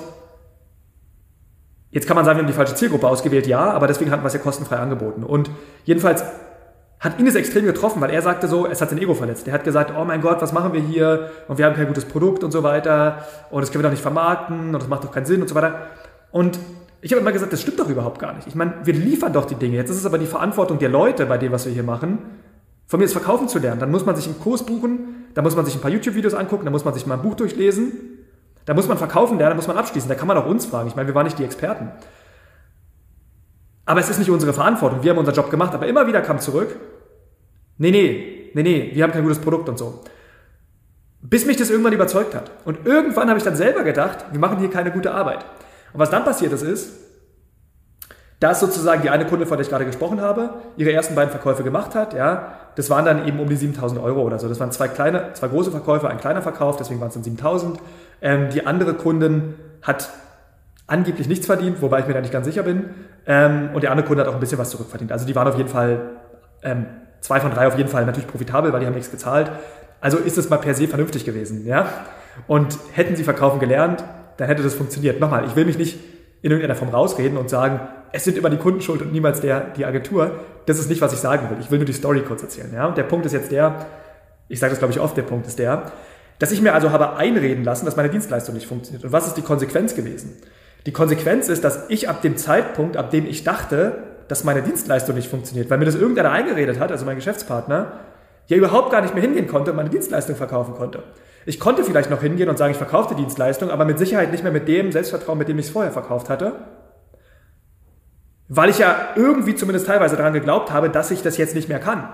jetzt 1.92 2.08
kann 2.08 2.16
man 2.16 2.26
sagen, 2.26 2.40
wir 2.40 2.42
haben 2.42 2.48
die 2.48 2.56
falsche 2.56 2.74
Zielgruppe 2.74 3.08
ausgewählt, 3.08 3.46
ja, 3.46 3.60
aber 3.60 3.86
deswegen 3.86 4.10
hatten 4.10 4.24
wir 4.24 4.28
es 4.28 4.34
ja 4.34 4.40
kostenfrei 4.40 4.78
angeboten. 4.78 5.24
Und 5.24 5.52
jedenfalls 5.84 6.24
hat 7.00 7.20
ihn 7.20 7.28
das 7.28 7.36
extrem 7.36 7.68
getroffen, 7.68 8.02
weil 8.02 8.10
er 8.10 8.24
sagte 8.24 8.48
so, 8.48 8.66
es 8.66 8.82
hat 8.82 8.90
sein 8.90 8.98
Ego 8.98 9.14
verletzt. 9.14 9.48
Er 9.48 9.54
hat 9.54 9.64
gesagt, 9.64 9.94
oh 9.96 10.06
mein 10.06 10.22
Gott, 10.22 10.42
was 10.42 10.52
machen 10.52 10.74
wir 10.74 10.82
hier? 10.82 11.30
Und 11.48 11.60
wir 11.60 11.66
haben 11.68 11.76
kein 11.76 11.86
gutes 11.86 12.06
Produkt 12.06 12.44
und 12.44 12.50
so 12.50 12.64
weiter. 12.64 13.24
Und 13.52 13.62
das 13.62 13.72
können 13.72 13.84
wir 13.84 13.88
doch 13.88 13.94
nicht 13.94 14.02
vermarkten 14.02 14.74
und 14.74 14.82
das 14.82 14.88
macht 14.88 15.04
doch 15.04 15.12
keinen 15.12 15.28
Sinn 15.28 15.42
und 15.42 15.48
so 15.48 15.54
weiter. 15.54 15.90
Und 16.32 16.58
ich 17.02 17.12
habe 17.12 17.22
immer 17.22 17.32
gesagt, 17.32 17.54
das 17.54 17.62
stimmt 17.62 17.80
doch 17.80 17.90
überhaupt 17.90 18.20
gar 18.20 18.34
nicht. 18.34 18.48
Ich 18.48 18.56
meine, 18.56 18.74
wir 18.84 18.94
liefern 18.94 19.32
doch 19.32 19.46
die 19.46 19.56
Dinge. 19.56 19.78
Jetzt 19.78 19.90
ist 19.90 19.98
es 19.98 20.06
aber 20.06 20.18
die 20.18 20.26
Verantwortung 20.26 20.80
der 20.80 20.90
Leute 20.90 21.26
bei 21.26 21.38
dem, 21.38 21.52
was 21.52 21.66
wir 21.66 21.72
hier 21.72 21.84
machen, 21.84 22.20
von 22.88 23.00
mir 23.00 23.06
das 23.06 23.14
Verkaufen 23.14 23.48
zu 23.48 23.60
lernen. 23.60 23.80
Dann 23.80 23.92
muss 23.92 24.06
man 24.06 24.16
sich 24.16 24.26
einen 24.26 24.40
Kurs 24.40 24.66
buchen, 24.66 25.28
da 25.34 25.42
muss 25.42 25.56
man 25.56 25.66
sich 25.66 25.76
ein 25.76 25.82
paar 25.82 25.92
YouTube-Videos 25.92 26.34
angucken, 26.34 26.66
da 26.66 26.72
muss 26.72 26.86
man 26.86 26.94
sich 26.94 27.06
mal 27.06 27.16
ein 27.16 27.22
Buch 27.22 27.36
durchlesen, 27.36 27.94
da 28.66 28.74
muss 28.74 28.88
man 28.88 28.98
verkaufen 28.98 29.38
lernen, 29.38 29.52
da 29.52 29.56
muss 29.56 29.68
man 29.68 29.78
abschließen. 29.78 30.10
Da 30.10 30.16
kann 30.16 30.28
man 30.28 30.38
auch 30.38 30.46
uns 30.46 30.66
fragen. 30.66 30.88
Ich 30.88 30.96
meine, 30.96 31.08
wir 31.08 31.16
waren 31.16 31.26
nicht 31.26 31.40
die 31.40 31.46
Experten. 31.46 31.92
Aber 33.86 34.00
es 34.00 34.10
ist 34.10 34.20
nicht 34.20 34.30
unsere 34.30 34.54
Verantwortung. 34.54 35.02
Wir 35.02 35.12
haben 35.12 35.18
unseren 35.18 35.36
Job 35.36 35.50
gemacht, 35.50 35.74
aber 35.74 35.88
immer 35.88 36.06
wieder 36.06 36.22
kam 36.22 36.40
zurück, 36.40 36.76
nee, 37.78 37.92
nee, 37.92 38.52
nee, 38.54 38.64
nee, 38.64 38.92
wir 38.94 39.04
haben 39.04 39.12
kein 39.12 39.24
gutes 39.24 39.40
Produkt 39.40 39.70
und 39.70 39.80
so. 39.80 40.04
Bis 41.22 41.46
mich 41.46 41.58
das 41.58 41.70
irgendwann 41.70 41.94
überzeugt 41.94 42.36
hat. 42.36 42.52
Und 42.66 42.86
irgendwann 42.86 43.30
habe 43.30 43.38
ich 43.38 43.44
dann 43.44 43.56
selber 43.56 43.84
gedacht, 43.84 44.26
wir 44.32 44.40
machen 44.40 44.60
hier 44.60 44.70
keine 44.70 44.92
gute 44.92 45.12
Arbeit. 45.14 45.46
Und 45.94 46.00
was 46.00 46.10
dann 46.10 46.24
passiert 46.24 46.54
ist, 46.54 46.64
ist, 46.64 46.92
dass 48.40 48.62
sozusagen 48.62 49.02
die 49.02 49.10
eine 49.10 49.26
Kunde, 49.26 49.46
von 49.46 49.58
der 49.58 49.64
ich 49.64 49.70
gerade 49.70 49.86
gesprochen 49.86 50.22
habe, 50.22 50.52
ihre 50.78 50.94
ersten 50.94 51.14
beiden 51.14 51.30
Verkäufe 51.30 51.64
gemacht 51.64 51.94
hat, 51.94 52.14
ja, 52.14 52.54
das 52.76 52.90
waren 52.90 53.04
dann 53.04 53.28
eben 53.28 53.40
um 53.40 53.50
die 53.50 53.58
7000 53.58 54.02
Euro 54.02 54.22
oder 54.22 54.40
so. 54.40 54.48
Das 54.48 54.60
waren 54.60 54.72
zwei 54.72 54.88
kleine, 54.88 55.34
zwei 55.34 55.50
große 55.50 55.72
Verkäufe, 55.72 56.10
ein 56.10 56.20
kleiner 56.20 56.42
Verkauf, 56.42 56.78
deswegen 56.78 57.02
waren 57.02 57.10
es 57.10 57.16
dann 57.16 57.24
7000. 57.24 57.80
Ähm, 58.22 58.50
die 58.50 58.66
andere 58.66 58.94
Kundin 58.94 59.56
hat 59.82 60.10
angeblich 60.88 61.28
nichts 61.28 61.46
verdient, 61.46 61.82
wobei 61.82 62.00
ich 62.00 62.08
mir 62.08 62.14
da 62.14 62.22
nicht 62.22 62.32
ganz 62.32 62.46
sicher 62.46 62.64
bin. 62.64 62.92
Ähm, 63.26 63.72
und 63.74 63.84
der 63.84 63.92
andere 63.92 64.08
Kunde 64.08 64.22
hat 64.22 64.30
auch 64.30 64.34
ein 64.34 64.40
bisschen 64.40 64.58
was 64.58 64.70
zurückverdient. 64.70 65.12
Also 65.12 65.26
die 65.26 65.36
waren 65.36 65.48
auf 65.48 65.58
jeden 65.58 65.70
Fall, 65.70 66.00
ähm, 66.64 66.86
zwei 67.20 67.42
von 67.42 67.52
drei 67.52 67.68
auf 67.68 67.78
jeden 67.78 67.90
Fall 67.90 68.06
natürlich 68.06 68.28
profitabel, 68.28 68.72
weil 68.72 68.80
die 68.80 68.86
haben 68.86 68.94
nichts 68.94 69.12
gezahlt. 69.12 69.52
Also 70.00 70.18
ist 70.18 70.38
es 70.38 70.50
mal 70.50 70.58
per 70.58 70.74
se 70.74 70.88
vernünftig 70.88 71.26
gewesen, 71.26 71.66
ja. 71.66 71.88
Und 72.48 72.78
hätten 72.94 73.18
sie 73.18 73.26
verkaufen 73.26 73.60
gelernt, 73.60 74.04
dann 74.40 74.48
hätte 74.48 74.64
das 74.64 74.74
funktioniert. 74.74 75.20
Nochmal, 75.20 75.46
ich 75.46 75.56
will 75.56 75.66
mich 75.66 75.78
nicht 75.78 76.00
in 76.42 76.52
irgendeiner 76.52 76.76
Form 76.76 76.90
rausreden 76.90 77.38
und 77.38 77.50
sagen, 77.50 77.82
es 78.14 78.24
sind 78.24 78.38
immer 78.38 78.50
die 78.50 78.58
Kunden 78.58 78.82
schuld 78.82 79.02
und 79.02 79.12
niemals 79.12 79.42
der, 79.42 79.60
die 79.76 79.86
Agentur. 79.86 80.40
Das 80.66 80.80
ist 80.80 80.90
nicht, 80.90 81.02
was 81.02 81.12
ich 81.12 81.20
sagen 81.20 81.50
will. 81.50 81.58
Ich 81.60 81.70
will 81.70 81.80
nur 81.80 81.86
die 81.86 81.94
Story 81.94 82.22
kurz 82.22 82.42
erzählen. 82.42 82.72
Ja? 82.74 82.88
Und 82.88 82.98
der 82.98 83.04
Punkt 83.04 83.26
ist 83.26 83.34
jetzt 83.34 83.52
der, 83.52 83.86
ich 84.48 84.60
sage 84.60 84.72
das 84.72 84.80
glaube 84.80 84.94
ich 84.94 85.00
oft, 85.02 85.18
der 85.18 85.24
Punkt 85.24 85.46
ist 85.46 85.60
der, 85.60 85.92
dass 86.40 86.54
ich 86.54 86.62
mir 86.62 86.74
also 86.74 86.92
habe 86.92 87.18
einreden 87.18 87.66
lassen, 87.66 87.84
dass 87.86 87.98
meine 87.98 88.10
Dienstleistung 88.10 88.56
nicht 88.56 88.66
funktioniert. 88.66 89.04
Und 89.04 89.12
was 89.12 89.28
ist 89.28 89.36
die 89.36 89.42
Konsequenz 89.42 89.94
gewesen? 89.94 90.38
Die 90.86 90.94
Konsequenz 90.94 91.50
ist, 91.50 91.66
dass 91.66 91.90
ich 91.90 92.08
ab 92.08 92.22
dem 92.22 92.38
Zeitpunkt, 92.38 92.96
ab 92.96 93.12
dem 93.12 93.26
ich 93.26 93.44
dachte, 93.44 94.04
dass 94.30 94.46
meine 94.46 94.62
Dienstleistung 94.62 95.16
nicht 95.16 95.30
funktioniert, 95.30 95.70
weil 95.70 95.80
mir 95.80 95.86
das 95.86 95.96
irgendeiner 95.96 96.32
eingeredet 96.32 96.80
hat, 96.80 96.94
also 96.94 97.06
mein 97.06 97.18
Geschäftspartner, 97.18 97.92
ja 98.48 98.56
überhaupt 98.56 98.90
gar 98.90 99.02
nicht 99.02 99.14
mehr 99.14 99.22
hingehen 99.22 99.48
konnte 99.48 99.72
und 99.72 99.78
meine 99.78 99.90
Dienstleistung 99.90 100.38
verkaufen 100.38 100.76
konnte. 100.76 101.04
Ich 101.46 101.60
konnte 101.60 101.84
vielleicht 101.84 102.10
noch 102.10 102.22
hingehen 102.22 102.50
und 102.50 102.58
sagen, 102.58 102.72
ich 102.72 102.78
verkaufe 102.78 103.16
die 103.16 103.22
Dienstleistung, 103.22 103.70
aber 103.72 103.86
mit 103.86 103.98
Sicherheit 103.98 104.32
nicht 104.32 104.44
mehr 104.44 104.52
mit 104.52 104.68
dem 104.68 104.92
Selbstvertrauen, 104.92 105.38
mit 105.38 105.48
dem 105.48 105.58
ich 105.60 105.68
es 105.68 105.72
vorher 105.72 105.92
verkauft 105.92 106.30
hatte. 106.30 106.54
Weil 108.48 108.70
ich 108.70 108.80
ja 108.80 109.10
irgendwie 109.16 109.56
zumindest 109.56 109.88
teilweise 109.88 110.16
daran 110.16 110.34
geglaubt 110.34 110.72
habe, 110.72 110.90
dass 110.90 111.12
ich 111.12 111.22
das 111.22 111.38
jetzt 111.38 111.56
nicht 111.56 111.70
mehr 111.70 111.80
kann. 111.80 112.10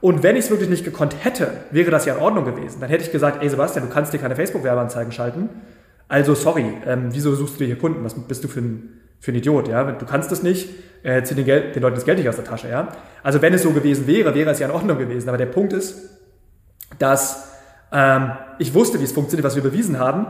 Und 0.00 0.22
wenn 0.22 0.36
ich 0.36 0.44
es 0.44 0.50
wirklich 0.50 0.68
nicht 0.68 0.84
gekonnt 0.84 1.16
hätte, 1.24 1.50
wäre 1.70 1.90
das 1.90 2.04
ja 2.04 2.14
in 2.14 2.20
Ordnung 2.20 2.44
gewesen. 2.44 2.80
Dann 2.80 2.88
hätte 2.88 3.04
ich 3.04 3.10
gesagt, 3.10 3.42
ey 3.42 3.48
Sebastian, 3.48 3.86
du 3.86 3.92
kannst 3.92 4.12
dir 4.12 4.18
keine 4.18 4.36
Facebook-Werbeanzeigen 4.36 5.12
schalten. 5.12 5.48
Also 6.06 6.34
sorry, 6.34 6.72
ähm, 6.86 7.08
wieso 7.10 7.34
suchst 7.34 7.54
du 7.54 7.58
dir 7.58 7.66
hier 7.66 7.78
Kunden? 7.78 8.04
Was 8.04 8.14
bist 8.14 8.44
du 8.44 8.48
für 8.48 8.60
ein 8.60 8.98
für 9.20 9.30
einen 9.30 9.38
Idiot, 9.38 9.68
ja. 9.68 9.84
Du 9.92 10.06
kannst 10.06 10.30
es 10.32 10.42
nicht, 10.42 10.68
äh, 11.02 11.22
zieh 11.22 11.34
den, 11.34 11.44
Geld, 11.44 11.74
den 11.74 11.82
Leuten 11.82 11.96
das 11.96 12.04
Geld 12.04 12.18
nicht 12.18 12.28
aus 12.28 12.36
der 12.36 12.44
Tasche, 12.44 12.68
ja. 12.68 12.88
Also 13.22 13.42
wenn 13.42 13.52
es 13.52 13.62
so 13.62 13.70
gewesen 13.70 14.06
wäre, 14.06 14.34
wäre 14.34 14.50
es 14.50 14.58
ja 14.58 14.68
in 14.68 14.72
Ordnung 14.72 14.98
gewesen. 14.98 15.28
Aber 15.28 15.38
der 15.38 15.46
Punkt 15.46 15.72
ist, 15.72 15.98
dass 16.98 17.47
ähm, 17.92 18.32
ich 18.58 18.74
wusste, 18.74 19.00
wie 19.00 19.04
es 19.04 19.12
funktioniert, 19.12 19.44
was 19.44 19.56
wir 19.56 19.62
bewiesen 19.62 19.98
haben. 19.98 20.26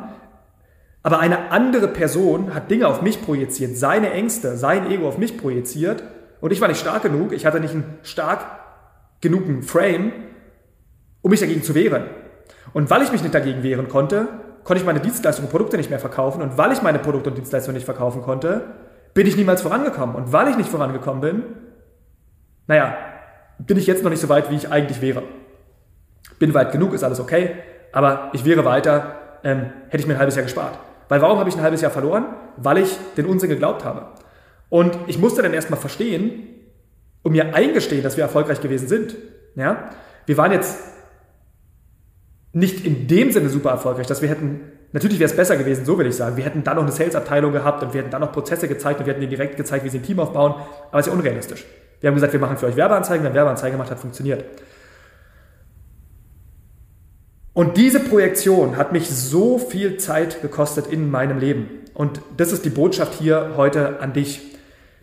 Aber 1.03 1.21
eine 1.21 1.51
andere 1.53 1.89
Person 1.89 2.55
hat 2.55 2.71
Dinge 2.71 2.87
auf 2.87 3.03
mich 3.03 3.23
projiziert, 3.23 3.77
seine 3.77 4.11
Ängste, 4.11 4.57
sein 4.57 4.91
Ego 4.91 5.09
auf 5.09 5.19
mich 5.19 5.39
projiziert. 5.39 6.03
Und 6.41 6.53
ich 6.53 6.61
war 6.61 6.69
nicht 6.69 6.81
stark 6.81 7.03
genug, 7.03 7.33
ich 7.33 7.47
hatte 7.47 7.61
nicht 7.61 7.75
einen 7.75 7.99
stark 8.03 8.45
genugen 9.21 9.63
Frame, 9.63 10.13
um 11.23 11.31
mich 11.31 11.41
dagegen 11.41 11.63
zu 11.63 11.75
wehren. 11.75 12.05
Und 12.73 12.91
weil 12.91 13.03
ich 13.03 13.13
mich 13.13 13.23
nicht 13.23 13.35
dagegen 13.35 13.63
wehren 13.63 13.89
konnte, 13.89 14.29
konnte 14.65 14.81
ich 14.81 14.87
meine 14.87 15.01
Dienstleistungen 15.01 15.47
und 15.47 15.51
Produkte 15.51 15.77
nicht 15.77 15.91
mehr 15.91 15.99
verkaufen. 15.99 16.43
Und 16.43 16.59
weil 16.59 16.73
ich 16.73 16.83
meine 16.83 16.99
Produkte 16.99 17.31
und 17.31 17.37
Dienstleistungen 17.37 17.75
nicht 17.75 17.87
verkaufen 17.87 18.23
konnte, 18.23 18.63
bin 19.15 19.27
ich 19.27 19.37
niemals 19.37 19.63
vorangekommen. 19.63 20.15
Und 20.15 20.33
weil 20.33 20.49
ich 20.49 20.57
nicht 20.57 20.69
vorangekommen 20.69 21.21
bin, 21.21 21.43
naja, 22.67 22.97
bin 23.59 23.79
ich 23.79 23.87
jetzt 23.87 24.05
noch 24.05 24.11
nicht 24.11 24.21
so 24.21 24.29
weit, 24.29 24.51
wie 24.51 24.57
ich 24.57 24.71
eigentlich 24.71 25.01
wäre. 25.01 25.23
Bin 26.39 26.55
weit 26.55 26.73
genug, 26.73 26.93
ist 26.95 27.05
alles 27.05 27.21
okay, 27.21 27.57
aber 27.93 28.31
ich 28.33 28.45
wäre 28.45 28.65
weiter, 28.65 29.17
ähm, 29.45 29.71
hätte 29.89 30.03
ich 30.03 30.07
mir 30.07 30.15
ein 30.15 30.19
halbes 30.19 30.37
Jahr 30.37 30.45
gespart. 30.45 30.79
Weil 31.09 31.23
warum 31.23 31.39
habe 31.39 31.49
ich 31.49 31.57
ein 31.57 31.63
halbes 31.63 31.81
Jahr 31.81 31.91
verloren? 31.91 32.27
Weil 32.57 32.79
ich 32.79 32.97
den 33.17 33.27
Unsinn 33.27 33.49
geglaubt 33.49 33.85
habe. 33.85 34.07
Und 34.69 34.97
ich 35.07 35.19
musste 35.19 35.43
dann 35.43 35.55
erstmal 35.55 35.81
verstehen 35.81 36.49
und 37.23 37.33
mir 37.33 37.55
eingestehen, 37.55 38.03
dass 38.03 38.17
wir 38.17 38.25
erfolgreich 38.25 38.61
gewesen 38.61 38.89
sind. 38.89 39.17
Ja? 39.55 39.91
Wir 40.27 40.37
waren 40.37 40.53
jetzt 40.53 40.79
nicht 42.53 42.85
in 42.85 43.07
dem 43.07 43.33
Sinne 43.33 43.49
super 43.49 43.71
erfolgreich, 43.71 44.07
dass 44.07 44.23
wir 44.23 44.29
hätten, 44.29 44.61
natürlich 44.93 45.19
wäre 45.19 45.31
es 45.31 45.37
besser 45.37 45.57
gewesen, 45.57 45.85
so 45.85 45.99
will 45.99 46.07
ich 46.07 46.17
sagen, 46.17 46.37
wir 46.37 46.45
hätten 46.45 46.65
dann 46.65 46.77
noch 46.77 46.83
eine 46.83 46.93
Sales-Abteilung 46.93 47.53
gehabt 47.53 47.83
und 47.83 47.93
wir 47.93 48.01
hätten 48.01 48.11
dann 48.11 48.21
noch 48.21 48.33
Prozesse 48.33 48.69
gezeigt 48.69 49.01
und 49.01 49.07
wir 49.07 49.13
hätten 49.13 49.23
ihnen 49.23 49.31
direkt 49.31 49.57
gezeigt, 49.57 49.85
wie 49.85 49.89
sie 49.89 49.99
ein 49.99 50.03
Team 50.03 50.19
aufbauen, 50.19 50.55
aber 50.91 50.99
es 50.99 51.07
ist 51.07 51.13
ja 51.13 51.19
unrealistisch. 51.19 51.65
Wir 52.01 52.09
haben 52.09 52.15
gesagt, 52.15 52.33
wir 52.33 52.41
machen 52.41 52.57
für 52.57 52.67
euch 52.67 52.77
Werbeanzeigen, 52.77 53.23
wir 53.23 53.29
haben 53.29 53.37
Werbeanzeigen 53.37 53.77
gemacht, 53.77 53.91
hat 53.91 53.99
funktioniert. 53.99 54.45
Und 57.59 57.77
diese 57.77 57.99
Projektion 57.99 58.77
hat 58.77 58.93
mich 58.93 59.11
so 59.11 59.59
viel 59.59 59.97
Zeit 59.97 60.43
gekostet 60.43 60.87
in 60.87 61.11
meinem 61.11 61.41
Leben. 61.41 61.69
Und 61.93 62.21
das 62.37 62.53
ist 62.53 62.65
die 62.65 62.71
Botschaft 62.71 63.15
hier 63.15 63.55
heute 63.57 63.99
an 63.99 64.13
dich. 64.13 64.57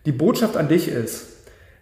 Die 0.06 0.14
Botschaft 0.14 0.56
an 0.56 0.70
dich 0.70 0.88
ist, 0.88 1.28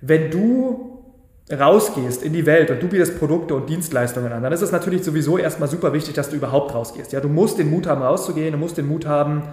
wenn 0.01 0.31
du 0.31 1.03
rausgehst 1.51 2.23
in 2.23 2.33
die 2.33 2.47
Welt 2.47 2.71
und 2.71 2.81
du 2.81 2.87
bietest 2.87 3.19
Produkte 3.19 3.53
und 3.53 3.69
Dienstleistungen 3.69 4.31
an, 4.31 4.41
dann 4.41 4.51
ist 4.51 4.63
es 4.63 4.71
natürlich 4.71 5.03
sowieso 5.03 5.37
erstmal 5.37 5.69
super 5.69 5.93
wichtig, 5.93 6.15
dass 6.15 6.31
du 6.31 6.37
überhaupt 6.37 6.73
rausgehst. 6.73 7.13
Ja, 7.13 7.19
du 7.19 7.29
musst 7.29 7.59
den 7.59 7.69
Mut 7.69 7.85
haben, 7.85 8.01
rauszugehen, 8.01 8.53
du 8.53 8.57
musst 8.57 8.75
den 8.75 8.87
Mut 8.87 9.05
haben, 9.05 9.43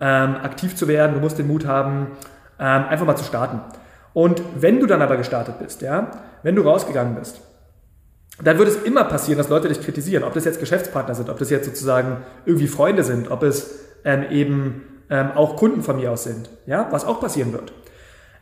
ähm, 0.00 0.36
aktiv 0.36 0.76
zu 0.76 0.88
werden, 0.88 1.12
du 1.12 1.20
musst 1.20 1.38
den 1.38 1.46
Mut 1.46 1.66
haben, 1.66 2.06
ähm, 2.58 2.84
einfach 2.88 3.04
mal 3.04 3.16
zu 3.16 3.24
starten. 3.24 3.60
Und 4.14 4.40
wenn 4.56 4.80
du 4.80 4.86
dann 4.86 5.02
aber 5.02 5.18
gestartet 5.18 5.58
bist, 5.58 5.82
ja, 5.82 6.10
wenn 6.42 6.56
du 6.56 6.62
rausgegangen 6.62 7.16
bist, 7.16 7.42
dann 8.42 8.58
wird 8.58 8.68
es 8.68 8.76
immer 8.76 9.04
passieren, 9.04 9.38
dass 9.38 9.48
Leute 9.48 9.68
dich 9.68 9.80
kritisieren, 9.80 10.24
ob 10.24 10.34
das 10.34 10.44
jetzt 10.44 10.60
Geschäftspartner 10.60 11.14
sind, 11.14 11.28
ob 11.28 11.38
das 11.38 11.50
jetzt 11.50 11.66
sozusagen 11.66 12.18
irgendwie 12.46 12.68
Freunde 12.68 13.04
sind, 13.04 13.30
ob 13.30 13.42
es 13.42 13.80
ähm, 14.04 14.24
eben 14.30 14.82
ähm, 15.10 15.30
auch 15.34 15.56
Kunden 15.56 15.82
von 15.82 15.96
mir 15.96 16.10
aus 16.10 16.24
sind, 16.24 16.48
ja, 16.66 16.88
was 16.90 17.04
auch 17.04 17.20
passieren 17.20 17.52
wird. 17.52 17.72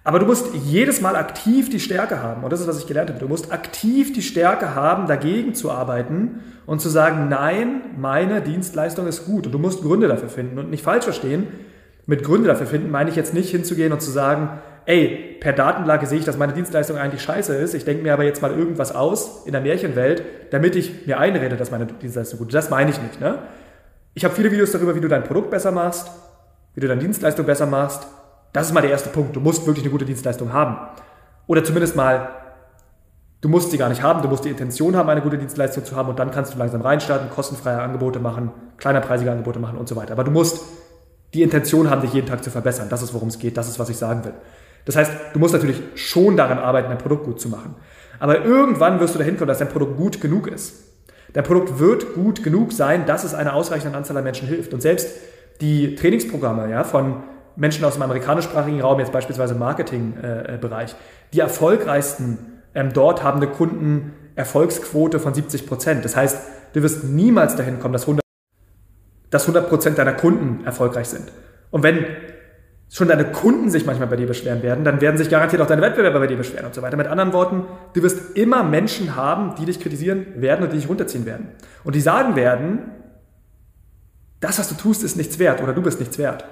Aber 0.04 0.18
du 0.18 0.26
musst 0.26 0.54
jedes 0.54 1.00
Mal 1.00 1.16
aktiv 1.16 1.68
die 1.68 1.80
Stärke 1.80 2.22
haben, 2.22 2.42
und 2.42 2.50
das 2.50 2.60
ist, 2.60 2.66
was 2.66 2.78
ich 2.78 2.86
gelernt 2.86 3.10
habe, 3.10 3.20
du 3.20 3.28
musst 3.28 3.52
aktiv 3.52 4.12
die 4.12 4.22
Stärke 4.22 4.74
haben, 4.74 5.06
dagegen 5.06 5.54
zu 5.54 5.70
arbeiten 5.70 6.40
und 6.64 6.80
zu 6.80 6.88
sagen, 6.88 7.28
nein, 7.28 7.82
meine 7.98 8.40
Dienstleistung 8.40 9.06
ist 9.06 9.26
gut. 9.26 9.46
Und 9.46 9.52
du 9.52 9.58
musst 9.58 9.82
Gründe 9.82 10.08
dafür 10.08 10.28
finden 10.28 10.58
und 10.58 10.70
nicht 10.70 10.82
falsch 10.82 11.04
verstehen. 11.04 11.48
Mit 12.06 12.24
Gründe 12.24 12.48
dafür 12.48 12.66
finden 12.66 12.90
meine 12.90 13.10
ich 13.10 13.16
jetzt 13.16 13.34
nicht 13.34 13.50
hinzugehen 13.50 13.92
und 13.92 14.00
zu 14.00 14.10
sagen, 14.10 14.60
ey, 14.88 15.36
per 15.38 15.52
Datenlage 15.52 16.06
sehe 16.06 16.18
ich, 16.18 16.24
dass 16.24 16.38
meine 16.38 16.54
Dienstleistung 16.54 16.96
eigentlich 16.96 17.22
scheiße 17.22 17.54
ist. 17.54 17.74
Ich 17.74 17.84
denke 17.84 18.02
mir 18.02 18.14
aber 18.14 18.24
jetzt 18.24 18.40
mal 18.40 18.50
irgendwas 18.50 18.94
aus 18.94 19.44
in 19.44 19.52
der 19.52 19.60
Märchenwelt, 19.60 20.22
damit 20.50 20.76
ich 20.76 21.06
mir 21.06 21.18
einrede, 21.18 21.58
dass 21.58 21.70
meine 21.70 21.84
Dienstleistung 21.84 22.38
gut 22.38 22.48
ist. 22.48 22.54
Das 22.54 22.70
meine 22.70 22.90
ich 22.90 23.00
nicht. 23.00 23.20
Ne? 23.20 23.38
Ich 24.14 24.24
habe 24.24 24.34
viele 24.34 24.50
Videos 24.50 24.72
darüber, 24.72 24.94
wie 24.96 25.00
du 25.00 25.08
dein 25.08 25.24
Produkt 25.24 25.50
besser 25.50 25.72
machst, 25.72 26.10
wie 26.74 26.80
du 26.80 26.88
deine 26.88 27.02
Dienstleistung 27.02 27.44
besser 27.44 27.66
machst, 27.66 28.06
das 28.54 28.68
ist 28.68 28.72
mal 28.72 28.80
der 28.80 28.90
erste 28.90 29.10
Punkt. 29.10 29.36
Du 29.36 29.40
musst 29.40 29.66
wirklich 29.66 29.84
eine 29.84 29.92
gute 29.92 30.06
Dienstleistung 30.06 30.54
haben. 30.54 30.78
Oder 31.46 31.62
zumindest 31.62 31.94
mal, 31.94 32.30
du 33.42 33.50
musst 33.50 33.70
sie 33.70 33.76
gar 33.76 33.90
nicht 33.90 34.02
haben, 34.02 34.22
du 34.22 34.28
musst 34.28 34.46
die 34.46 34.48
Intention 34.48 34.96
haben, 34.96 35.10
eine 35.10 35.20
gute 35.20 35.36
Dienstleistung 35.36 35.84
zu 35.84 35.96
haben 35.96 36.08
und 36.08 36.18
dann 36.18 36.30
kannst 36.30 36.54
du 36.54 36.58
langsam 36.58 36.80
reinstarten, 36.80 37.28
kostenfreie 37.28 37.78
Angebote 37.78 38.20
machen, 38.20 38.52
kleinerpreisige 38.78 39.30
Angebote 39.30 39.58
machen 39.58 39.76
und 39.76 39.86
so 39.86 39.96
weiter. 39.96 40.12
Aber 40.12 40.24
du 40.24 40.30
musst 40.30 40.62
die 41.34 41.42
Intention 41.42 41.90
haben, 41.90 42.00
dich 42.00 42.14
jeden 42.14 42.26
Tag 42.26 42.42
zu 42.42 42.50
verbessern. 42.50 42.88
Das 42.88 43.02
ist, 43.02 43.12
worum 43.12 43.28
es 43.28 43.38
geht. 43.38 43.58
Das 43.58 43.68
ist, 43.68 43.78
was 43.78 43.90
ich 43.90 43.98
sagen 43.98 44.24
will. 44.24 44.32
Das 44.88 44.96
heißt, 44.96 45.12
du 45.34 45.38
musst 45.38 45.52
natürlich 45.52 45.82
schon 45.96 46.38
daran 46.38 46.56
arbeiten, 46.56 46.88
dein 46.88 46.96
Produkt 46.96 47.24
gut 47.26 47.38
zu 47.38 47.50
machen. 47.50 47.76
Aber 48.20 48.42
irgendwann 48.42 48.98
wirst 49.00 49.14
du 49.14 49.18
dahin 49.18 49.36
kommen, 49.36 49.48
dass 49.48 49.58
dein 49.58 49.68
Produkt 49.68 49.98
gut 49.98 50.18
genug 50.22 50.46
ist. 50.46 50.82
Dein 51.34 51.44
Produkt 51.44 51.78
wird 51.78 52.14
gut 52.14 52.42
genug 52.42 52.72
sein, 52.72 53.04
dass 53.04 53.22
es 53.22 53.34
einer 53.34 53.52
ausreichenden 53.52 53.94
Anzahl 53.94 54.16
an 54.16 54.24
Menschen 54.24 54.48
hilft. 54.48 54.72
Und 54.72 54.80
selbst 54.80 55.10
die 55.60 55.94
Trainingsprogramme 55.94 56.70
ja, 56.70 56.84
von 56.84 57.22
Menschen 57.54 57.84
aus 57.84 57.94
dem 57.94 58.02
amerikanischsprachigen 58.02 58.80
Raum, 58.80 58.98
jetzt 58.98 59.12
beispielsweise 59.12 59.52
im 59.52 59.60
Marketingbereich, 59.60 60.96
die 61.34 61.40
erfolgreichsten 61.40 62.38
ähm, 62.74 62.90
dort 62.94 63.22
haben 63.22 63.42
eine 63.42 63.48
Kundenerfolgsquote 63.48 65.20
von 65.20 65.34
70 65.34 65.66
Prozent. 65.66 66.02
Das 66.02 66.16
heißt, 66.16 66.38
du 66.72 66.82
wirst 66.82 67.04
niemals 67.04 67.56
dahin 67.56 67.78
kommen, 67.78 67.92
dass 67.92 68.04
100, 68.04 68.24
dass 69.28 69.42
100 69.42 69.68
Prozent 69.68 69.98
deiner 69.98 70.14
Kunden 70.14 70.64
erfolgreich 70.64 71.08
sind. 71.08 71.30
Und 71.70 71.82
wenn 71.82 72.06
schon 72.90 73.08
deine 73.08 73.30
Kunden 73.30 73.70
sich 73.70 73.84
manchmal 73.84 74.08
bei 74.08 74.16
dir 74.16 74.26
beschweren 74.26 74.62
werden, 74.62 74.84
dann 74.84 75.00
werden 75.00 75.18
sich 75.18 75.28
garantiert 75.28 75.60
auch 75.60 75.66
deine 75.66 75.82
Wettbewerber 75.82 76.20
bei 76.20 76.26
dir 76.26 76.36
beschweren 76.36 76.66
und 76.66 76.74
so 76.74 76.80
weiter. 76.80 76.96
Mit 76.96 77.06
anderen 77.06 77.32
Worten, 77.32 77.64
du 77.92 78.02
wirst 78.02 78.36
immer 78.36 78.62
Menschen 78.62 79.14
haben, 79.14 79.54
die 79.56 79.66
dich 79.66 79.80
kritisieren 79.80 80.26
werden 80.36 80.64
und 80.64 80.72
die 80.72 80.78
dich 80.78 80.88
runterziehen 80.88 81.26
werden. 81.26 81.48
Und 81.84 81.94
die 81.94 82.00
sagen 82.00 82.34
werden, 82.34 82.90
das, 84.40 84.58
was 84.58 84.68
du 84.68 84.74
tust, 84.74 85.02
ist 85.02 85.16
nichts 85.16 85.38
wert 85.38 85.62
oder 85.62 85.72
du 85.72 85.82
bist 85.82 86.00
nichts 86.00 86.18
wert. 86.18 86.44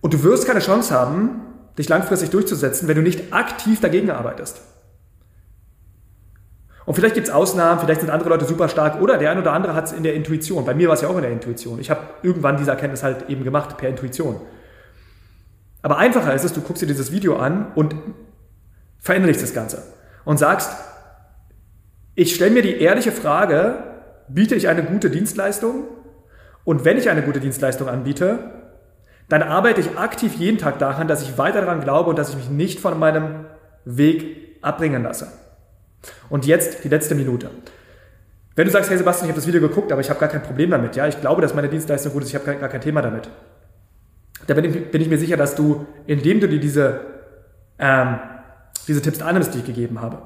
Und 0.00 0.12
du 0.12 0.22
wirst 0.22 0.46
keine 0.46 0.60
Chance 0.60 0.94
haben, 0.94 1.40
dich 1.78 1.88
langfristig 1.88 2.30
durchzusetzen, 2.30 2.88
wenn 2.88 2.96
du 2.96 3.02
nicht 3.02 3.32
aktiv 3.32 3.80
dagegen 3.80 4.10
arbeitest. 4.10 4.60
Und 6.84 6.94
vielleicht 6.94 7.14
gibt 7.14 7.28
es 7.28 7.32
Ausnahmen, 7.32 7.80
vielleicht 7.80 8.00
sind 8.00 8.10
andere 8.10 8.30
Leute 8.30 8.46
super 8.46 8.68
stark 8.68 9.00
oder 9.00 9.18
der 9.18 9.30
eine 9.30 9.40
oder 9.40 9.52
andere 9.52 9.74
hat 9.74 9.86
es 9.86 9.92
in 9.92 10.02
der 10.02 10.14
Intuition. 10.14 10.64
Bei 10.64 10.74
mir 10.74 10.88
war 10.88 10.94
es 10.94 11.02
ja 11.02 11.08
auch 11.08 11.16
in 11.16 11.22
der 11.22 11.30
Intuition. 11.30 11.78
Ich 11.80 11.90
habe 11.90 12.00
irgendwann 12.22 12.56
diese 12.56 12.70
Erkenntnis 12.70 13.02
halt 13.02 13.28
eben 13.28 13.44
gemacht 13.44 13.76
per 13.76 13.88
Intuition. 13.88 14.40
Aber 15.82 15.98
einfacher 15.98 16.34
ist 16.34 16.44
es, 16.44 16.52
du 16.52 16.60
guckst 16.60 16.82
dir 16.82 16.86
dieses 16.86 17.12
Video 17.12 17.36
an 17.36 17.72
und 17.74 17.94
veränderst 18.98 19.42
das 19.42 19.54
Ganze 19.54 19.82
und 20.24 20.38
sagst, 20.38 20.70
ich 22.14 22.34
stelle 22.34 22.50
mir 22.50 22.62
die 22.62 22.80
ehrliche 22.80 23.12
Frage, 23.12 23.84
biete 24.28 24.54
ich 24.54 24.68
eine 24.68 24.82
gute 24.82 25.08
Dienstleistung? 25.10 25.84
Und 26.64 26.84
wenn 26.84 26.98
ich 26.98 27.08
eine 27.08 27.22
gute 27.22 27.40
Dienstleistung 27.40 27.88
anbiete, 27.88 28.38
dann 29.28 29.42
arbeite 29.42 29.80
ich 29.80 29.96
aktiv 29.96 30.34
jeden 30.34 30.58
Tag 30.58 30.78
daran, 30.78 31.06
dass 31.06 31.22
ich 31.22 31.38
weiter 31.38 31.60
daran 31.60 31.80
glaube 31.80 32.10
und 32.10 32.18
dass 32.18 32.30
ich 32.30 32.36
mich 32.36 32.50
nicht 32.50 32.80
von 32.80 32.98
meinem 32.98 33.46
Weg 33.84 34.58
abbringen 34.62 35.02
lasse. 35.02 35.28
Und 36.28 36.46
jetzt 36.46 36.84
die 36.84 36.88
letzte 36.88 37.14
Minute. 37.14 37.50
Wenn 38.56 38.66
du 38.66 38.72
sagst, 38.72 38.90
hey 38.90 38.98
Sebastian, 38.98 39.26
ich 39.26 39.30
habe 39.30 39.40
das 39.40 39.46
Video 39.46 39.60
geguckt, 39.60 39.92
aber 39.92 40.00
ich 40.00 40.10
habe 40.10 40.18
gar 40.18 40.28
kein 40.28 40.42
Problem 40.42 40.70
damit, 40.70 40.96
ja, 40.96 41.06
ich 41.06 41.20
glaube, 41.20 41.40
dass 41.40 41.54
meine 41.54 41.68
Dienstleistung 41.68 42.12
gut 42.12 42.22
ist, 42.22 42.30
ich 42.30 42.34
habe 42.34 42.56
gar 42.56 42.68
kein 42.68 42.80
Thema 42.80 43.02
damit. 43.02 43.30
Da 44.46 44.54
bin 44.54 44.64
ich, 44.64 44.90
bin 44.90 45.00
ich, 45.00 45.08
mir 45.08 45.18
sicher, 45.18 45.36
dass 45.36 45.54
du, 45.54 45.86
indem 46.06 46.40
du 46.40 46.48
dir 46.48 46.60
diese, 46.60 47.00
ähm, 47.78 48.18
diese 48.86 49.02
Tipps 49.02 49.20
annimmst, 49.20 49.54
die 49.54 49.58
ich 49.58 49.64
gegeben 49.64 50.00
habe, 50.00 50.22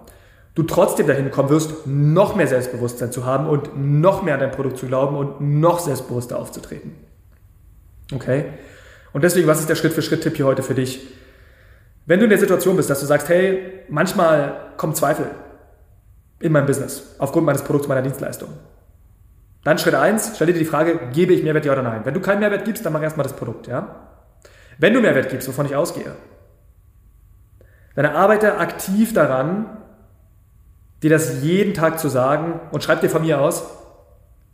du 0.54 0.62
trotzdem 0.64 1.06
dahin 1.06 1.30
kommen 1.30 1.48
wirst, 1.48 1.86
noch 1.86 2.36
mehr 2.36 2.46
Selbstbewusstsein 2.46 3.10
zu 3.10 3.24
haben 3.24 3.46
und 3.46 3.70
noch 3.76 4.22
mehr 4.22 4.34
an 4.34 4.40
dein 4.40 4.50
Produkt 4.50 4.78
zu 4.78 4.86
glauben 4.86 5.16
und 5.16 5.40
noch 5.40 5.80
selbstbewusster 5.80 6.38
aufzutreten. 6.38 6.92
Okay? 8.14 8.44
Und 9.12 9.24
deswegen, 9.24 9.46
was 9.46 9.60
ist 9.60 9.68
der 9.68 9.74
Schritt-für-Schritt-Tipp 9.74 10.36
hier 10.36 10.46
heute 10.46 10.62
für 10.62 10.74
dich? 10.74 11.06
Wenn 12.06 12.18
du 12.18 12.24
in 12.24 12.30
der 12.30 12.38
Situation 12.38 12.76
bist, 12.76 12.90
dass 12.90 13.00
du 13.00 13.06
sagst, 13.06 13.28
hey, 13.28 13.60
manchmal 13.88 14.72
kommen 14.76 14.94
Zweifel 14.94 15.26
in 16.40 16.52
meinem 16.52 16.66
Business 16.66 17.14
aufgrund 17.18 17.46
meines 17.46 17.62
Produkts, 17.62 17.88
meiner 17.88 18.02
Dienstleistung. 18.02 18.48
Dann 19.64 19.78
Schritt 19.78 19.94
eins: 19.94 20.32
stell 20.34 20.48
dir 20.48 20.54
die 20.54 20.64
Frage, 20.64 20.98
gebe 21.12 21.32
ich 21.32 21.42
Mehrwert 21.42 21.64
ja 21.64 21.72
oder 21.72 21.82
nein? 21.82 22.02
Wenn 22.04 22.14
du 22.14 22.20
keinen 22.20 22.40
Mehrwert 22.40 22.64
gibst, 22.64 22.84
dann 22.84 22.92
mach 22.92 23.02
erstmal 23.02 23.24
das 23.24 23.34
Produkt, 23.34 23.66
ja? 23.66 24.08
Wenn 24.78 24.94
du 24.94 25.00
Mehrwert 25.00 25.28
gibst, 25.28 25.48
wovon 25.48 25.66
ich 25.66 25.76
ausgehe, 25.76 26.12
dann 27.94 28.06
arbeite 28.06 28.58
aktiv 28.58 29.12
daran, 29.12 29.76
dir 31.02 31.10
das 31.10 31.42
jeden 31.42 31.74
Tag 31.74 31.98
zu 31.98 32.08
sagen 32.08 32.60
und 32.70 32.82
schreib 32.82 33.00
dir 33.00 33.10
von 33.10 33.22
mir 33.22 33.40
aus, 33.40 33.64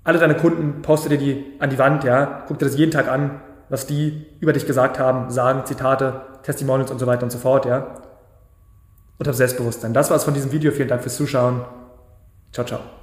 alle 0.04 0.18
deine 0.18 0.36
Kunden, 0.36 0.82
poste 0.82 1.08
dir 1.08 1.18
die 1.18 1.44
an 1.58 1.70
die 1.70 1.78
Wand, 1.78 2.04
ja, 2.04 2.44
guck 2.48 2.58
dir 2.58 2.64
das 2.64 2.76
jeden 2.76 2.90
Tag 2.90 3.08
an, 3.08 3.40
was 3.68 3.86
die 3.86 4.26
über 4.40 4.52
dich 4.52 4.66
gesagt 4.66 4.98
haben, 4.98 5.30
sagen, 5.30 5.64
Zitate, 5.66 6.22
Testimonials 6.42 6.90
und 6.90 6.98
so 6.98 7.06
weiter 7.06 7.24
und 7.24 7.30
so 7.30 7.38
fort, 7.38 7.66
ja. 7.66 7.94
Und 9.18 9.26
hab 9.26 9.34
Selbstbewusstsein. 9.34 9.92
Das 9.92 10.10
war's 10.10 10.24
von 10.24 10.34
diesem 10.34 10.52
Video. 10.52 10.70
Vielen 10.70 10.88
Dank 10.88 11.02
fürs 11.02 11.16
Zuschauen. 11.16 11.64
Ciao, 12.52 12.64
ciao. 12.64 12.97